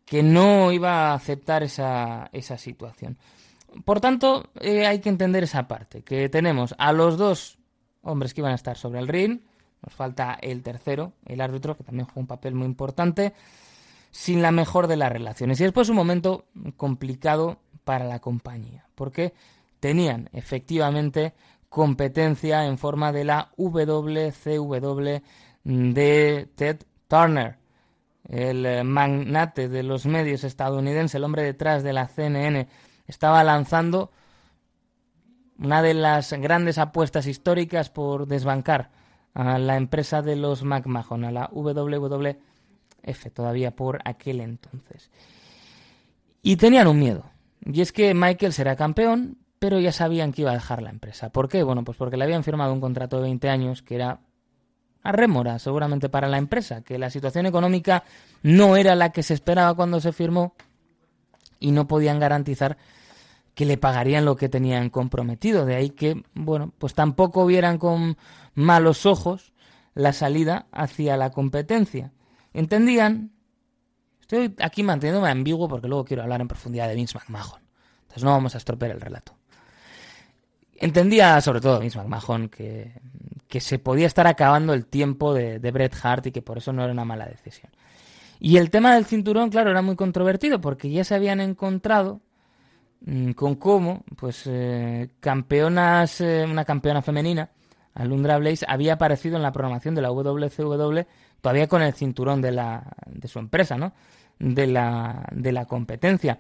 [0.06, 3.18] que no iba a aceptar esa, esa situación.
[3.86, 7.58] Por tanto, eh, hay que entender esa parte, que tenemos a los dos
[8.02, 9.42] hombres que iban a estar sobre el ring,
[9.86, 13.34] nos falta el tercero, el árbitro, que también juega un papel muy importante,
[14.12, 15.60] sin la mejor de las relaciones.
[15.60, 16.46] Y después un momento
[16.78, 19.34] complicado para la compañía, porque
[19.80, 21.34] tenían efectivamente
[21.70, 25.22] competencia en forma de la WCW
[25.64, 27.58] de Ted Turner,
[28.28, 32.68] el magnate de los medios estadounidenses, el hombre detrás de la CNN,
[33.08, 34.12] estaba lanzando
[35.60, 38.92] una de las grandes apuestas históricas por desbancar
[39.34, 45.10] a la empresa de los McMahon, a la WWF, todavía por aquel entonces.
[46.42, 47.26] Y tenían un miedo,
[47.66, 51.30] y es que Michael será campeón, pero ya sabían que iba a dejar la empresa.
[51.30, 51.64] ¿Por qué?
[51.64, 54.20] Bueno, pues porque le habían firmado un contrato de 20 años que era
[55.04, 58.04] a rémora seguramente para la empresa, que la situación económica
[58.44, 60.54] no era la que se esperaba cuando se firmó
[61.60, 62.78] y no podían garantizar
[63.58, 65.66] que le pagarían lo que tenían comprometido.
[65.66, 68.16] De ahí que, bueno, pues tampoco vieran con
[68.54, 69.52] malos ojos
[69.96, 72.14] la salida hacia la competencia.
[72.54, 73.32] Entendían,
[74.22, 77.60] estoy aquí manteniéndome ambiguo porque luego quiero hablar en profundidad de Vince McMahon.
[78.02, 79.36] Entonces no vamos a estropear el relato.
[80.76, 82.94] Entendía, sobre todo Vince McMahon, que,
[83.48, 86.74] que se podía estar acabando el tiempo de, de, Bret Hart y que por eso
[86.74, 87.72] no era una mala decisión.
[88.40, 92.22] Y el tema del cinturón, claro, era muy controvertido porque ya se habían encontrado
[93.36, 97.50] con cómo, pues, eh, campeonas, eh, una campeona femenina,
[97.94, 101.00] Alundra Blaze, había aparecido en la programación de la WCW
[101.42, 103.94] todavía con el cinturón de, la, de su empresa, ¿no?
[104.40, 106.40] De la, de la competencia.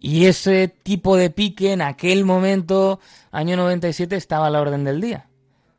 [0.00, 3.00] Y ese tipo de pique en aquel momento,
[3.30, 5.28] año 97, estaba a la orden del día.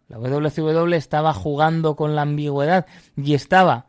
[0.07, 2.85] La WCW estaba jugando con la ambigüedad
[3.15, 3.87] y estaba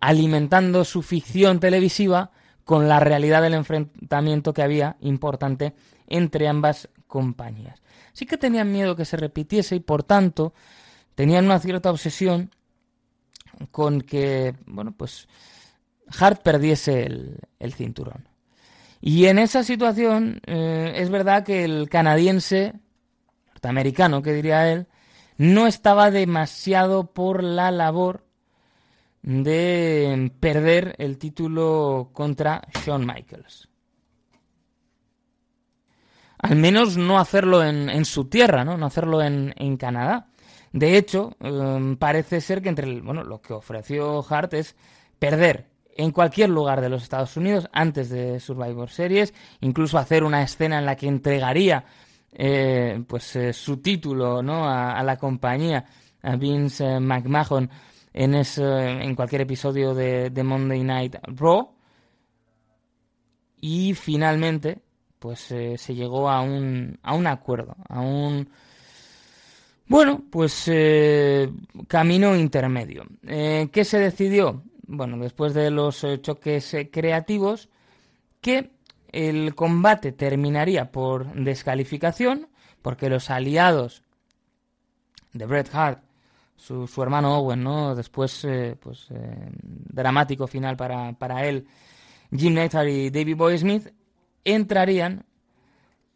[0.00, 2.30] alimentando su ficción televisiva
[2.70, 5.74] con la realidad del enfrentamiento que había importante
[6.06, 7.82] entre ambas compañías.
[8.12, 10.54] Sí que tenían miedo que se repitiese y por tanto
[11.16, 12.52] tenían una cierta obsesión
[13.72, 15.26] con que, bueno, pues
[16.16, 18.28] Hart perdiese el, el cinturón.
[19.00, 22.74] Y en esa situación eh, es verdad que el canadiense,
[23.48, 24.86] norteamericano que diría él,
[25.38, 28.29] no estaba demasiado por la labor
[29.22, 33.68] de perder el título contra Shawn Michaels.
[36.38, 38.78] Al menos no hacerlo en, en su tierra, ¿no?
[38.78, 40.28] no hacerlo en, en Canadá.
[40.72, 44.74] De hecho, eh, parece ser que entre el, bueno, lo que ofreció Hart es
[45.18, 45.66] perder
[45.96, 50.78] en cualquier lugar de los Estados Unidos antes de Survivor Series, incluso hacer una escena
[50.78, 51.84] en la que entregaría
[52.32, 54.64] eh, pues eh, su título ¿no?
[54.64, 55.84] a, a, la compañía,
[56.22, 57.68] a Vince McMahon,
[58.12, 61.72] en, ese, en cualquier episodio de, de, Monday Night Raw.
[63.60, 64.80] Y finalmente,
[65.18, 68.48] pues eh, se llegó a un, a un acuerdo, a un...
[69.86, 71.50] Bueno, pues eh,
[71.88, 73.04] camino intermedio.
[73.22, 74.62] ¿Qué se decidió?
[74.90, 77.68] bueno, después de los eh, choques eh, creativos,
[78.40, 78.72] que
[79.12, 82.48] el combate terminaría por descalificación,
[82.82, 84.02] porque los aliados
[85.32, 86.02] de Bret Hart,
[86.60, 87.94] su, su hermano Owen, ¿no?
[87.94, 91.66] Después, eh, pues, eh, dramático final para, para él,
[92.36, 93.88] Jim Neidhart y David Boy Smith,
[94.44, 95.24] entrarían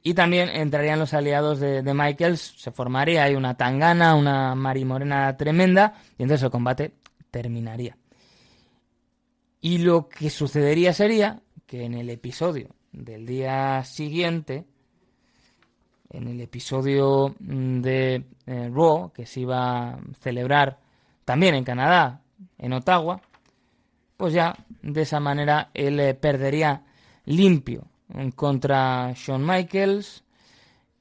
[0.03, 5.35] y también entrarían los aliados de, de, Michaels, se formaría ahí una tangana, una marimorena
[5.37, 6.93] tremenda, y entonces el combate
[7.31, 7.97] terminaría.
[9.63, 14.67] Y lo que sucedería sería que en el episodio del día siguiente,
[16.15, 20.79] en el episodio mm, de eh, Raw que se iba a celebrar
[21.25, 22.21] también en Canadá,
[22.59, 23.21] en Ottawa,
[24.17, 26.83] pues ya de esa manera él eh, perdería
[27.25, 30.25] limpio mm, contra Shawn Michaels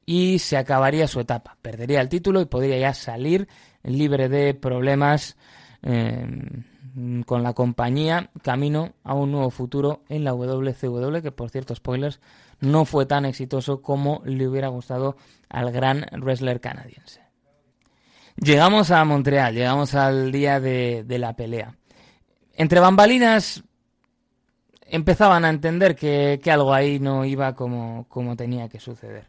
[0.05, 1.57] y se acabaría su etapa.
[1.61, 3.47] Perdería el título y podría ya salir
[3.83, 5.37] libre de problemas
[5.81, 6.63] em,
[7.25, 12.19] con la compañía, camino a un nuevo futuro en la WCW, que por cierto, spoilers,
[12.63, 15.17] no fue tan exitoso como le hubiera gustado
[15.49, 17.21] al gran wrestler canadiense.
[18.37, 21.75] Llegamos a Montreal, llegamos al día de, la pelea.
[22.55, 23.63] Entre bambalinas
[24.85, 28.07] empezaban a entender que, algo ahí no iba como,
[28.37, 29.27] tenía que suceder.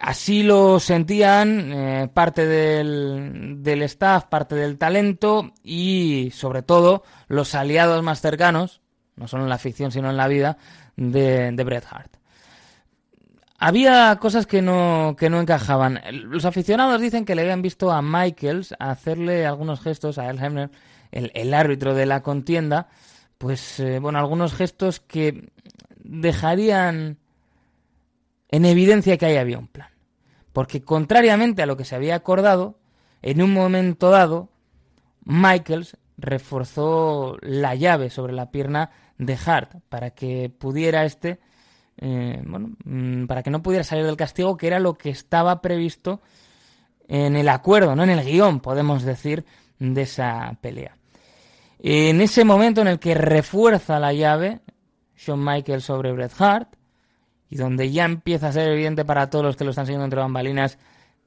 [0.00, 7.54] Así lo sentían eh, parte del, del staff, parte del talento y sobre todo los
[7.54, 8.80] aliados más cercanos,
[9.14, 10.58] no solo en la ficción sino en la vida,
[10.96, 12.16] de, de Bret Hart.
[13.58, 16.00] Había cosas que no, que no encajaban.
[16.12, 20.70] Los aficionados dicen que le habían visto a Michaels hacerle algunos gestos a Elheimer,
[21.12, 22.88] el, el árbitro de la contienda,
[23.38, 25.50] pues eh, bueno, algunos gestos que
[26.02, 27.18] dejarían
[28.50, 29.88] en evidencia que ahí había un plan.
[30.52, 32.78] Porque contrariamente a lo que se había acordado,
[33.22, 34.50] en un momento dado,
[35.24, 41.40] Michaels reforzó la llave sobre la pierna de Hart para que pudiera este,
[41.96, 45.60] eh, bueno, mm, para que no pudiera salir del castigo, que era lo que estaba
[45.60, 46.20] previsto
[47.08, 49.44] en el acuerdo, no en el guion, podemos decir,
[49.78, 50.96] de esa pelea.
[51.78, 54.60] En ese momento en el que refuerza la llave
[55.16, 56.76] Shawn Michaels sobre Bret Hart,
[57.50, 60.20] y donde ya empieza a ser evidente para todos los que lo están siguiendo entre
[60.20, 60.78] bambalinas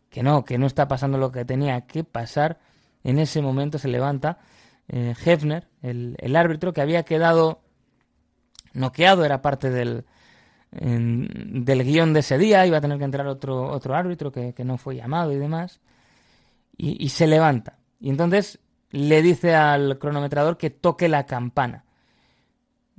[0.09, 2.59] que no, que no está pasando lo que tenía que pasar,
[3.03, 4.39] en ese momento se levanta
[4.89, 7.61] eh, Hefner, el, árbitro que había quedado
[8.73, 10.05] noqueado, era parte del,
[10.71, 14.77] del guion de ese día, iba a tener que entrar otro, otro árbitro que, no
[14.77, 15.81] fue llamado y demás,
[16.77, 17.79] y, se levanta.
[17.99, 18.59] Y entonces
[18.91, 21.83] le dice al cronometrador que toque la campana.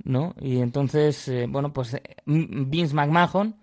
[0.03, 0.33] ¿No?
[0.39, 3.57] Y entonces, eh, bueno, pues eh, Vince McMahon,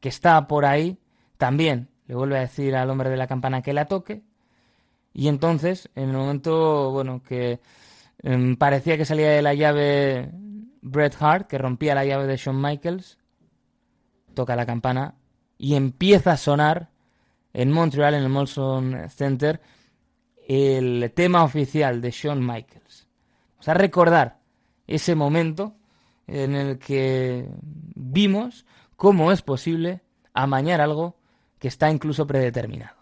[0.00, 0.98] que está por ahí,
[1.36, 4.22] también le vuelve a decir al hombre de la campana que la toque,
[5.14, 7.60] y entonces, en el momento, bueno, que
[8.22, 10.30] em, parecía que salía de la llave
[10.80, 13.18] Bret Hart, que rompía la llave de Shawn Michaels,
[14.34, 15.14] toca la campana
[15.58, 16.90] y empieza a sonar
[17.52, 19.60] en Montreal, en el Molson Center,
[20.48, 23.06] el tema oficial de Shawn Michaels.
[23.52, 24.38] Vamos a recordar
[24.86, 25.76] ese momento
[26.26, 27.48] en el que
[27.94, 28.64] vimos
[28.96, 30.00] cómo es posible
[30.34, 31.16] amañar algo
[31.58, 33.01] que está incluso predeterminado.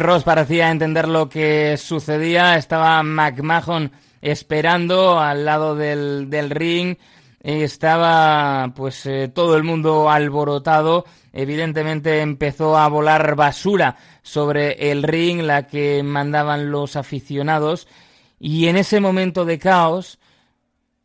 [0.00, 2.56] Ross parecía entender lo que sucedía.
[2.56, 6.96] Estaba McMahon esperando al lado del, del ring.
[7.40, 11.04] Estaba pues eh, todo el mundo alborotado.
[11.32, 17.86] Evidentemente empezó a volar basura sobre el ring, la que mandaban los aficionados.
[18.38, 20.18] Y en ese momento de caos,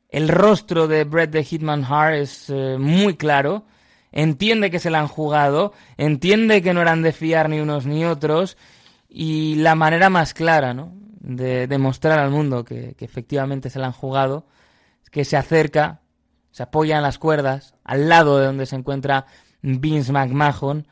[0.09, 3.65] el rostro de Brett de Hitman Hart es eh, muy claro
[4.13, 8.05] entiende que se la han jugado, entiende que no eran de fiar ni unos ni
[8.05, 8.57] otros,
[9.16, 10.91] y la manera más clara ¿no?
[11.20, 14.47] de demostrar al mundo que, que, efectivamente se la han jugado
[15.03, 16.01] es que se acerca,
[16.49, 19.28] se apoya en las cuerdas, al lado de donde se encuentra
[19.61, 20.88] Vince McMahon,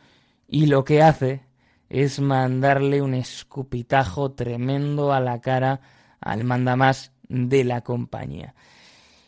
[0.47, 1.41] y lo que hace
[1.89, 5.81] es mandarle un escupitajo tremendo a la cara
[6.19, 8.53] al mandamás de la compañía.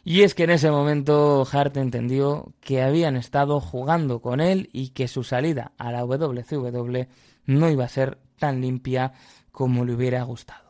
[0.06, 4.90] Y es que en ese momento Hart entendió que habían estado jugando con él y
[4.90, 7.08] que su salida a la WCW
[7.46, 9.14] no iba a ser tan limpia
[9.52, 10.64] como le hubiera gustado.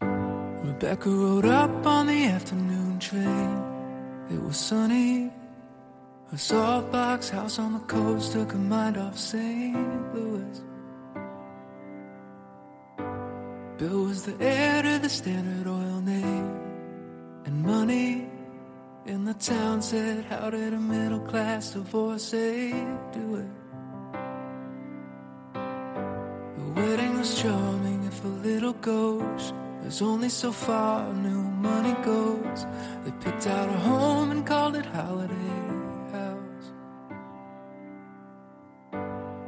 [0.00, 3.62] Rebecca rode up on the afternoon train.
[4.30, 5.30] It was sunny.
[6.32, 9.76] A softbox house on the coast took her mind off St.
[10.14, 10.62] Louis.
[13.78, 16.60] Bill was the heir to the Standard Oil name
[17.44, 18.26] and money
[19.06, 22.72] in the town said, How did a middle class divorcee
[23.12, 23.63] do it?
[26.74, 29.52] Wedding was charming if a little goes.
[29.80, 32.66] There's only so far new money goes.
[33.04, 35.60] They picked out a home and called it Holiday
[36.12, 36.66] House.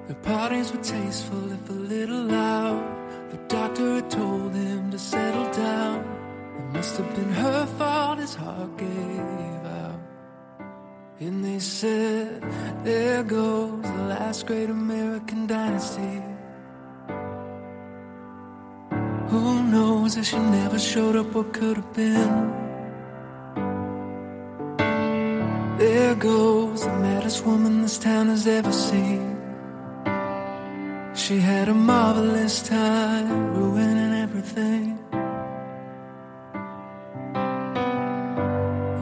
[0.09, 2.83] The parties were tasteful if a little loud.
[3.31, 6.05] The doctor had told him to settle down.
[6.59, 10.01] It must have been her fault his heart gave out.
[11.19, 12.43] And they said,
[12.85, 16.36] There goes the last great American dynasty.
[19.31, 22.67] Who knows if she never showed up what could have been?
[25.79, 29.37] There goes the maddest woman this town has ever seen.
[31.15, 34.99] She had a marvelous time ruining everything.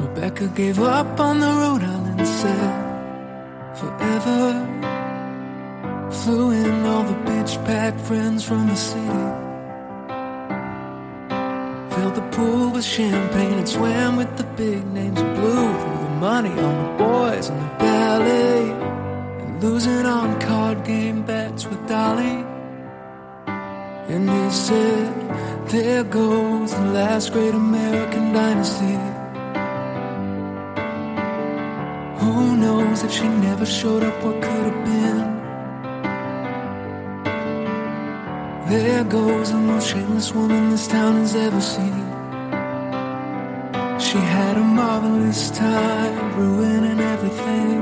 [0.01, 4.43] Rebecca gave up on the Rhode Island said forever.
[6.11, 9.44] Flew in all the bitch pack friends from the city.
[12.05, 15.23] Filled the pool with champagne and swam with the big names.
[15.23, 18.71] Blew through the money on the boys and the ballet.
[19.41, 22.45] And losing on card game bets with Dolly.
[23.47, 28.99] And he said, There goes the last great American dynasty.
[32.23, 35.34] Who knows if she never showed up what could have been?
[38.67, 42.05] There goes the most shameless woman this town has ever seen.
[44.01, 47.81] She had a marvelous time ruining everything.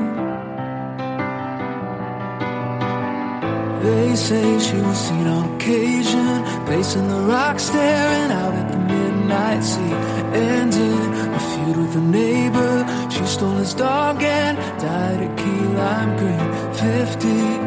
[3.85, 9.63] They say she was seen on occasion, pacing the rock, staring out at the midnight
[9.63, 9.95] sea.
[10.35, 15.65] And in a feud with a neighbor, she stole his dog and died at Key
[15.79, 16.75] Lime Green.
[16.75, 17.62] Fifty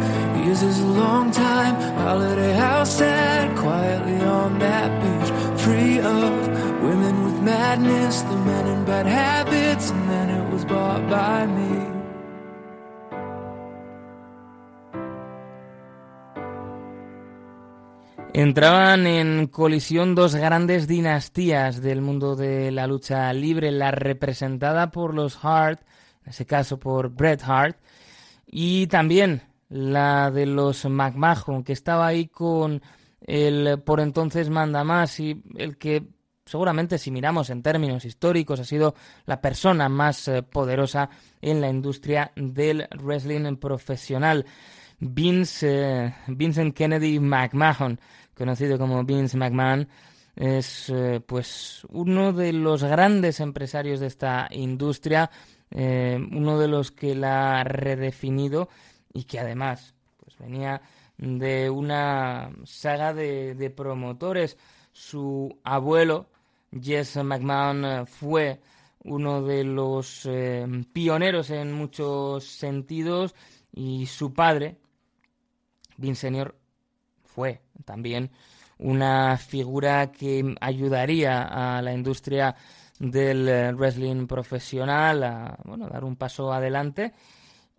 [0.56, 1.76] years is a long time.
[1.97, 5.32] Holiday house sat quietly on that beach,
[5.62, 6.47] free of
[6.82, 11.95] women with madness, the men in bad habits, and then it was bought by me.
[18.34, 25.14] Entraban en colisión dos grandes dinastías del mundo de la lucha libre, la representada por
[25.14, 25.80] los Hart,
[26.26, 27.78] en ese caso por Bret Hart,
[28.45, 32.82] y también la de los McMahon, que estaba ahí con
[33.22, 36.03] el por entonces manda más y el que
[36.45, 38.93] seguramente si miramos en términos históricos ha sido
[39.26, 41.09] la persona más eh, poderosa
[41.41, 44.45] en la industria del wrestling profesional.
[44.99, 47.99] Vince, eh, Vincent Kennedy McMahon,
[48.36, 49.88] conocido como Vince McMahon,
[50.36, 55.32] es eh, pues uno de los grandes empresarios de esta industria,
[55.72, 58.70] uno de los que la ha redefinido
[59.16, 60.82] y que además pues venía
[61.18, 64.57] de una saga de, promotores.
[64.91, 66.30] Su abuelo,
[66.72, 68.59] Jess McMahon, fue
[69.05, 73.36] uno de los eh, pioneros en muchos sentidos
[73.72, 74.78] y su padre,
[75.97, 76.55] Vince Senior,
[77.24, 78.32] fue también
[78.78, 82.55] una figura que ayudaría a la industria
[82.99, 87.13] del wrestling profesional a bueno, dar un paso adelante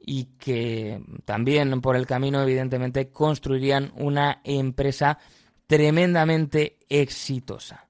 [0.09, 5.19] y que también por el camino evidentemente construirían una empresa
[5.67, 7.89] tremendamente exitosa.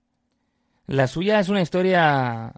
[0.86, 2.54] La suya es una historia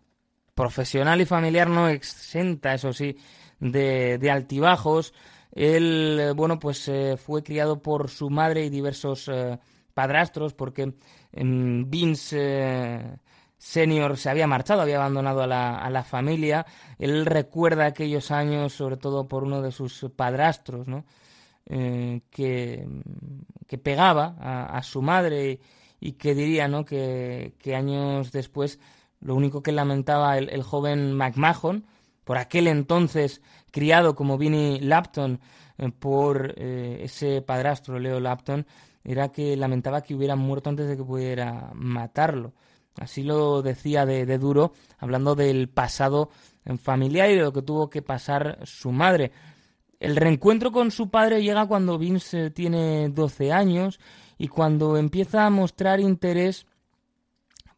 [0.55, 3.17] profesional y familiar no exenta, eso sí,
[3.59, 5.13] de, altibajos.
[5.51, 9.59] Él, bueno, pues eh, fue criado por su madre y diversos eh,
[9.93, 10.95] padrastros, porque
[11.33, 13.17] em, Vince eh,
[13.69, 16.65] Senior se había marchado, había abandonado a la, a la, familia.
[16.99, 21.05] Él recuerda aquellos años, sobre todo por uno de sus padrastros, ¿no?
[21.67, 22.89] Eh, que,
[23.67, 25.61] que, pegaba a, su madre
[26.01, 26.87] y, que diría ¿no?
[26.87, 28.81] que, que, años después
[29.21, 31.85] lo único que lamentaba el, joven McMahon,
[32.25, 35.41] por aquel entonces criado como Vinnie Lapton
[35.77, 38.67] eh, por eh, ese padrastro Leo Lapton,
[39.05, 42.55] era que lamentaba que hubiera muerto antes de que pudiera matarlo.
[43.01, 46.31] Así lo decía de, duro, hablando del pasado
[46.83, 49.33] familiar y de lo que tuvo que pasar su madre.
[50.01, 53.99] El reencuentro con su padre llega cuando Vince tiene 12 años
[54.37, 56.67] y cuando empieza a mostrar interés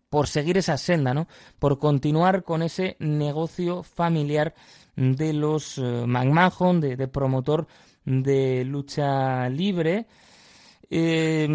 [0.09, 1.29] por seguir esa senda, ¿no?
[1.59, 4.55] Por continuar con ese negocio familiar
[4.97, 7.68] de los eh, McMahon, de promotor
[8.05, 10.07] de lucha libre
[10.93, 11.47] eh,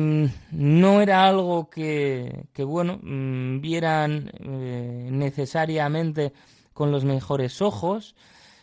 [0.51, 6.31] no era algo que, que bueno, mm, vieran eh, necesariamente
[6.73, 8.15] con los mejores ojos.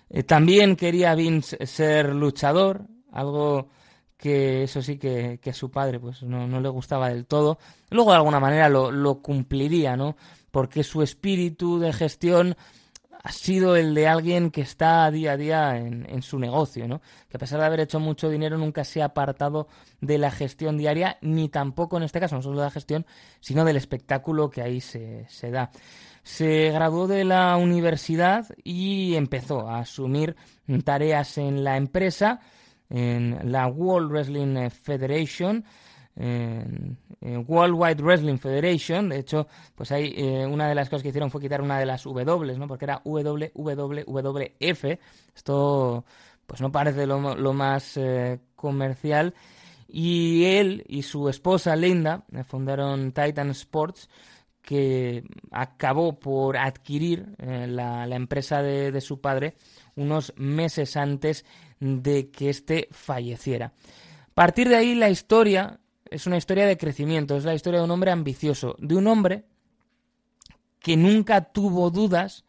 [0.08, 3.68] Eh, también quería Vince ser luchador, algo
[4.16, 7.58] que eso sí que, que a su padre pues no, no, le gustaba del todo.
[7.90, 10.16] Luego de alguna manera lo, lo cumpliría, ¿no?
[10.50, 12.56] Porque su espíritu de gestión
[13.22, 17.00] ha sido el de alguien que está día a día en, su negocio, ¿no?
[17.28, 19.68] Que a pesar de haber hecho mucho dinero nunca se ha apartado
[20.00, 23.06] de la gestión diaria, ni tampoco en este caso, no solo de la gestión,
[23.40, 25.70] sino del espectáculo que ahí se da.
[26.24, 30.36] Se graduó de la universidad y empezó a asumir
[30.84, 32.40] tareas en la empresa,
[32.90, 35.64] en la World Wrestling Federation,
[36.16, 36.98] en,
[37.46, 39.08] World Wide Wrestling Federation.
[39.08, 41.86] De hecho, pues ahí eh, una de las cosas que hicieron fue quitar una de
[41.86, 42.66] las W, ¿no?
[42.66, 44.84] Porque era WWWF.
[45.34, 46.04] Esto,
[46.46, 47.18] pues no parece lo,
[47.52, 49.34] más eh, comercial.
[49.88, 54.08] Y él y su esposa Linda eh, fundaron Titan Sports,
[54.62, 59.56] que acabó por adquirir la, la, empresa de, de su padre
[59.96, 61.44] unos meses antes
[61.80, 63.66] de que éste falleciera.
[63.66, 65.80] A partir de ahí la historia
[66.12, 69.44] es una historia de crecimiento, es la historia de un hombre ambicioso, de un hombre
[70.78, 72.44] que nunca tuvo dudas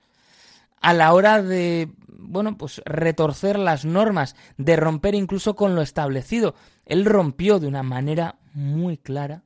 [0.81, 6.55] a la hora de, bueno, pues retorcer las normas, de romper incluso con lo establecido.
[6.85, 9.43] Él rompió de una manera muy clara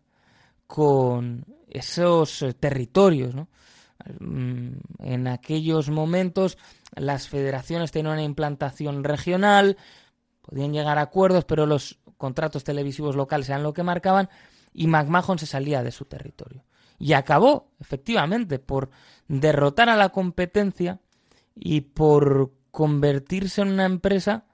[0.66, 3.48] con esos territorios, ¿no?
[5.00, 6.58] En aquellos momentos
[6.96, 9.78] las federaciones tenían una implantación regional,
[10.42, 14.30] podían llegar a acuerdos, pero los contratos televisivos locales eran lo que marcaban
[14.74, 16.64] y McMahon se salía de su territorio.
[17.00, 18.90] Y acabó, efectivamente, por
[19.28, 21.00] derrotar a la competencia
[21.56, 24.46] y por convertirse en una empresa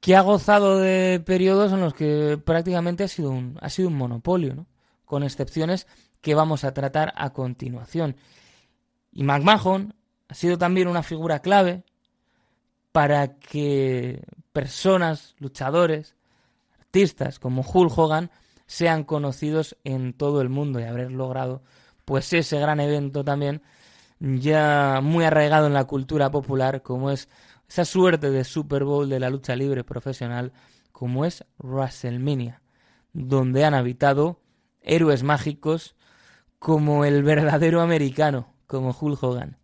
[0.00, 3.96] que ha gozado de periodos en los que prácticamente ha sido un, ha sido un
[3.96, 4.66] monopolio, ¿no?
[5.04, 5.86] con excepciones
[6.20, 8.16] que vamos a tratar a continuación.
[9.12, 9.94] Y McMahon
[10.28, 11.84] ha sido también una figura clave
[12.92, 14.22] para que
[14.52, 16.14] personas, luchadores,
[16.88, 18.30] artistas como Hulk Hogan
[18.66, 21.62] sean conocidos en todo el mundo y haber logrado
[22.06, 23.60] pues ese gran evento también
[24.18, 27.28] ya muy arraigado en la cultura popular como es
[27.68, 30.54] esa suerte de Super Bowl de la lucha libre profesional
[30.90, 32.62] como es WrestleMania,
[33.12, 34.40] donde han habitado
[34.80, 35.94] héroes mágicos
[36.58, 39.58] como el verdadero americano, como Hulk Hogan.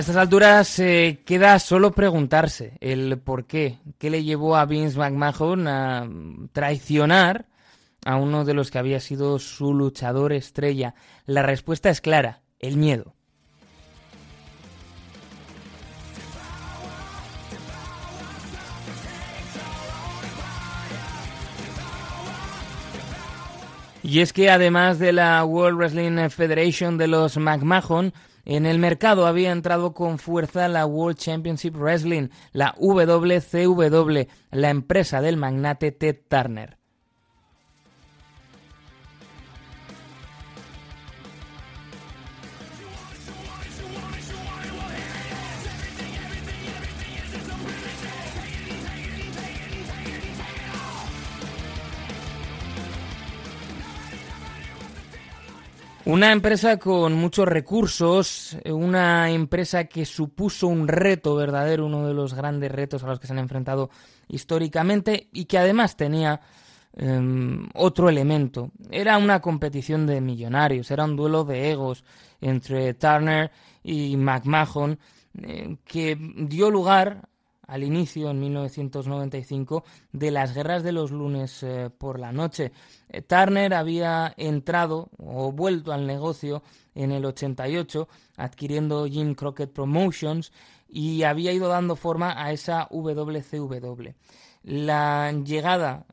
[0.00, 5.68] Estas alturas eh, queda solo preguntarse el por qué, qué le llevó a Vince McMahon
[5.68, 6.08] a
[6.52, 7.46] traicionar
[8.06, 10.94] a uno de los que había sido su luchador estrella.
[11.26, 13.14] La respuesta es clara, el miedo.
[24.02, 28.14] Y es que además de la World Wrestling Federation de los McMahon,
[28.44, 35.20] en el mercado había entrado con fuerza la World Championship Wrestling, la WCW, la empresa
[35.20, 36.79] del magnate Ted Turner.
[56.06, 62.32] Una empresa con muchos recursos, una empresa que supuso un reto verdadero, uno de los
[62.32, 63.90] grandes retos a los que se han enfrentado
[64.26, 66.40] históricamente y que además tenía
[66.96, 68.70] em, otro elemento.
[68.90, 72.02] Era una competición de millonarios, era un duelo de egos
[72.40, 73.50] entre Turner
[73.84, 74.98] y McMahon
[75.42, 77.28] eh, que dio lugar
[77.70, 82.72] al inicio, en 1995, de las guerras de los lunes eh, por la noche.
[83.08, 86.64] Eh, Turner había entrado o vuelto al negocio
[86.96, 90.52] en el 88, adquiriendo Jim Crockett Promotions
[90.88, 94.14] y había ido dando forma a esa WCW.
[94.64, 96.04] La llegada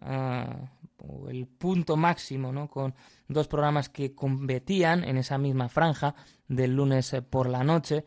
[0.99, 2.70] o el punto máximo ¿no?
[2.70, 2.93] con
[3.28, 6.14] dos programas que competían en esa misma franja
[6.47, 8.05] del lunes eh, por la noche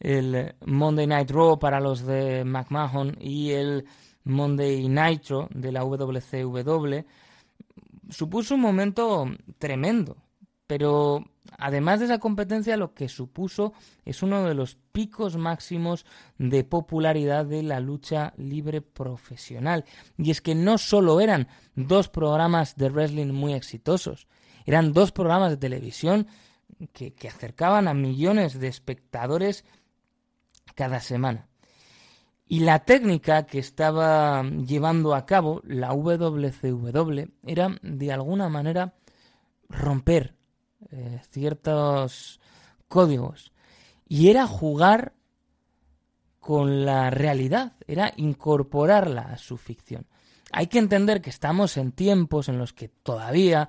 [0.00, 3.84] el Monday Night Raw para los de McMahon y el
[4.24, 7.04] Monday Nitro de la WCW,
[8.08, 9.26] supuso un momento
[9.58, 10.16] tremendo.
[10.66, 11.24] Pero
[11.58, 13.72] además de esa competencia, lo que supuso
[14.04, 16.06] es uno de los picos máximos
[16.38, 19.84] de popularidad de la lucha libre profesional.
[20.16, 24.28] Y es que no solo eran dos programas de wrestling muy exitosos,
[24.64, 26.28] eran dos programas de televisión
[26.92, 29.64] que, que acercaban a millones de espectadores
[30.80, 31.46] cada semana.
[32.48, 38.94] Y la técnica que estaba llevando a cabo la WCW era de alguna manera
[39.68, 40.36] romper
[40.90, 42.40] eh, ciertos
[42.88, 43.52] códigos
[44.08, 45.12] y era jugar
[46.38, 50.06] con la realidad, era incorporarla a su ficción.
[50.50, 53.68] Hay que entender que estamos en tiempos en los que todavía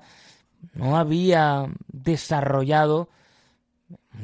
[0.72, 3.10] no había desarrollado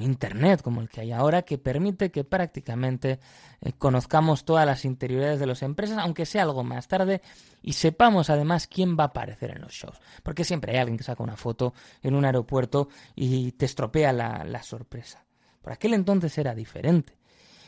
[0.01, 3.20] Internet como el que hay ahora que permite que prácticamente
[3.61, 7.22] eh, conozcamos todas las interioridades de las empresas, aunque sea algo más tarde,
[7.62, 10.01] y sepamos además quién va a aparecer en los shows.
[10.22, 14.62] Porque siempre hay alguien que saca una foto en un aeropuerto y te estropea la,
[14.62, 15.24] sorpresa.
[15.62, 17.16] Por aquel entonces era diferente.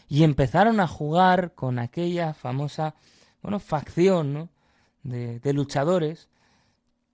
[0.09, 2.95] Y empezaron a jugar con aquella famosa
[3.43, 4.51] bueno, facción
[5.03, 6.29] de, de luchadores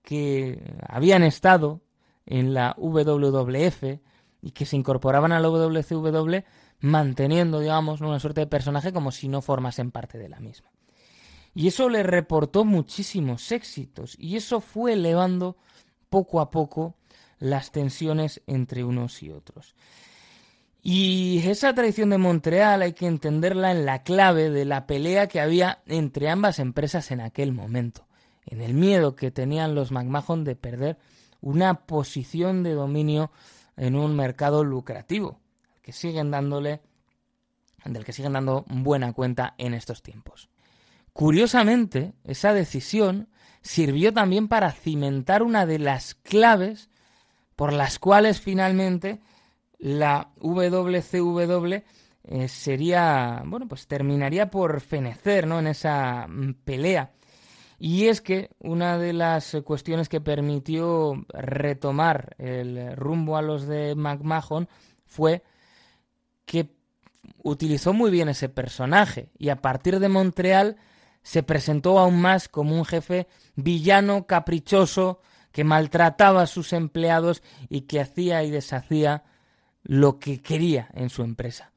[0.01, 1.81] que habían estado
[2.25, 3.99] en la WWF,
[4.47, 6.37] y que se incorporaban a la WCW
[6.79, 10.69] manteniendo, digamos, una suerte de personaje como si no formasen parte de la misma.
[11.53, 15.57] Y eso le reportó muchísimos éxitos y eso fue elevando
[16.09, 16.95] poco a poco
[17.39, 19.75] las tensiones entre unos y otros.
[20.81, 25.41] Y esa tradición de Montreal hay que entenderla en la clave de la pelea que
[25.41, 28.07] había entre ambas empresas en aquel momento,
[28.45, 30.97] en el miedo que tenían los McMahon de perder
[31.41, 33.29] una posición de dominio
[33.77, 35.39] en un mercado lucrativo,
[35.81, 36.81] que siguen dándole,
[37.85, 40.49] del que siguen dando buena cuenta en estos tiempos.
[41.13, 43.29] Curiosamente, esa decisión
[43.61, 46.89] sirvió también para cimentar una de las claves
[47.55, 49.19] por las cuales finalmente
[49.79, 51.73] la WCW
[52.23, 55.59] eh, sería, bueno, pues terminaría por fenecer, ¿no?
[55.59, 57.13] En esa mm, pelea
[57.79, 63.95] y es que una de las cuestiones que permitió retomar el rumbo a los de
[63.95, 64.67] McMahon
[65.05, 65.43] fue
[66.45, 66.75] que
[67.43, 70.77] utilizó muy bien ese personaje y a partir de Montreal
[71.21, 75.19] se presentó aún más como un jefe villano, caprichoso,
[75.51, 79.23] que maltrataba a sus empleados y que hacía y deshacía
[79.83, 81.71] lo que quería en su empresa.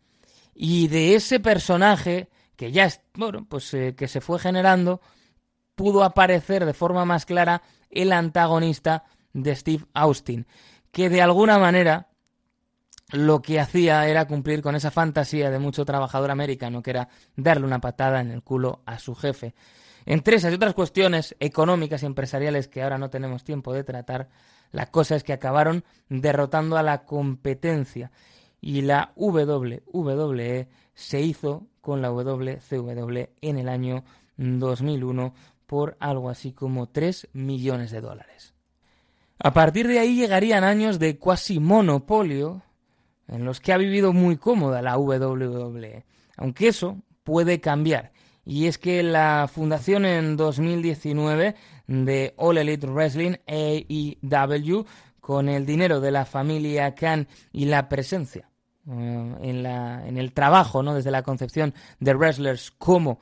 [0.54, 5.00] Y de ese personaje que ya, bueno, pues eh, que se fue generando,
[5.80, 10.46] pudo aparecer de forma más clara el antagonista de Steve Austin,
[10.92, 12.08] que de alguna manera
[13.12, 17.64] lo que hacía era cumplir con esa fantasía de mucho trabajador americano, que era darle
[17.64, 19.54] una patada en el culo a su jefe.
[20.04, 24.28] Entre esas y otras cuestiones económicas y empresariales que ahora no tenemos tiempo de tratar,
[24.72, 28.10] la cosa es que acabaron derrotando a la competencia
[28.60, 34.04] y la WWE se hizo con la WCW en el año
[34.40, 35.34] 2001
[35.70, 38.54] por algo así como 3 millones de dólares.
[39.38, 42.62] A partir de ahí llegarían años de cuasi monopolio
[43.28, 46.04] en los que ha vivido muy cómoda la WWE,
[46.36, 48.10] aunque eso puede cambiar.
[48.44, 51.54] Y es que la fundación en 2019
[51.86, 54.86] de All Elite Wrestling, AEW,
[55.20, 58.50] con el dinero de la familia Khan y la presencia
[58.88, 60.94] eh, en, la, en, el trabajo, ¿no?
[60.94, 63.20] desde la concepción de wrestlers como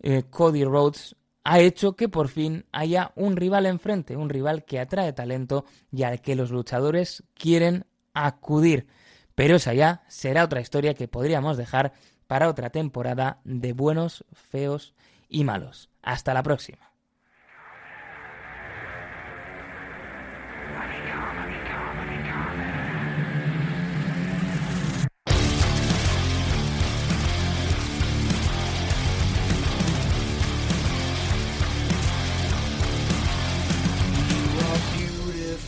[0.00, 1.14] eh, Cody Rhodes,
[1.44, 6.02] ha hecho que por fin haya un rival enfrente, un rival que atrae talento y
[6.02, 8.86] al que los luchadores quieren acudir.
[9.34, 11.92] Pero esa ya será otra historia que podríamos dejar
[12.26, 14.94] para otra temporada de buenos, feos
[15.28, 15.90] y malos.
[16.02, 16.93] Hasta la próxima.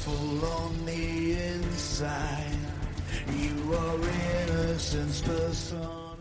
[0.06, 2.58] beautiful on the inside.
[3.36, 6.05] You are innocence person.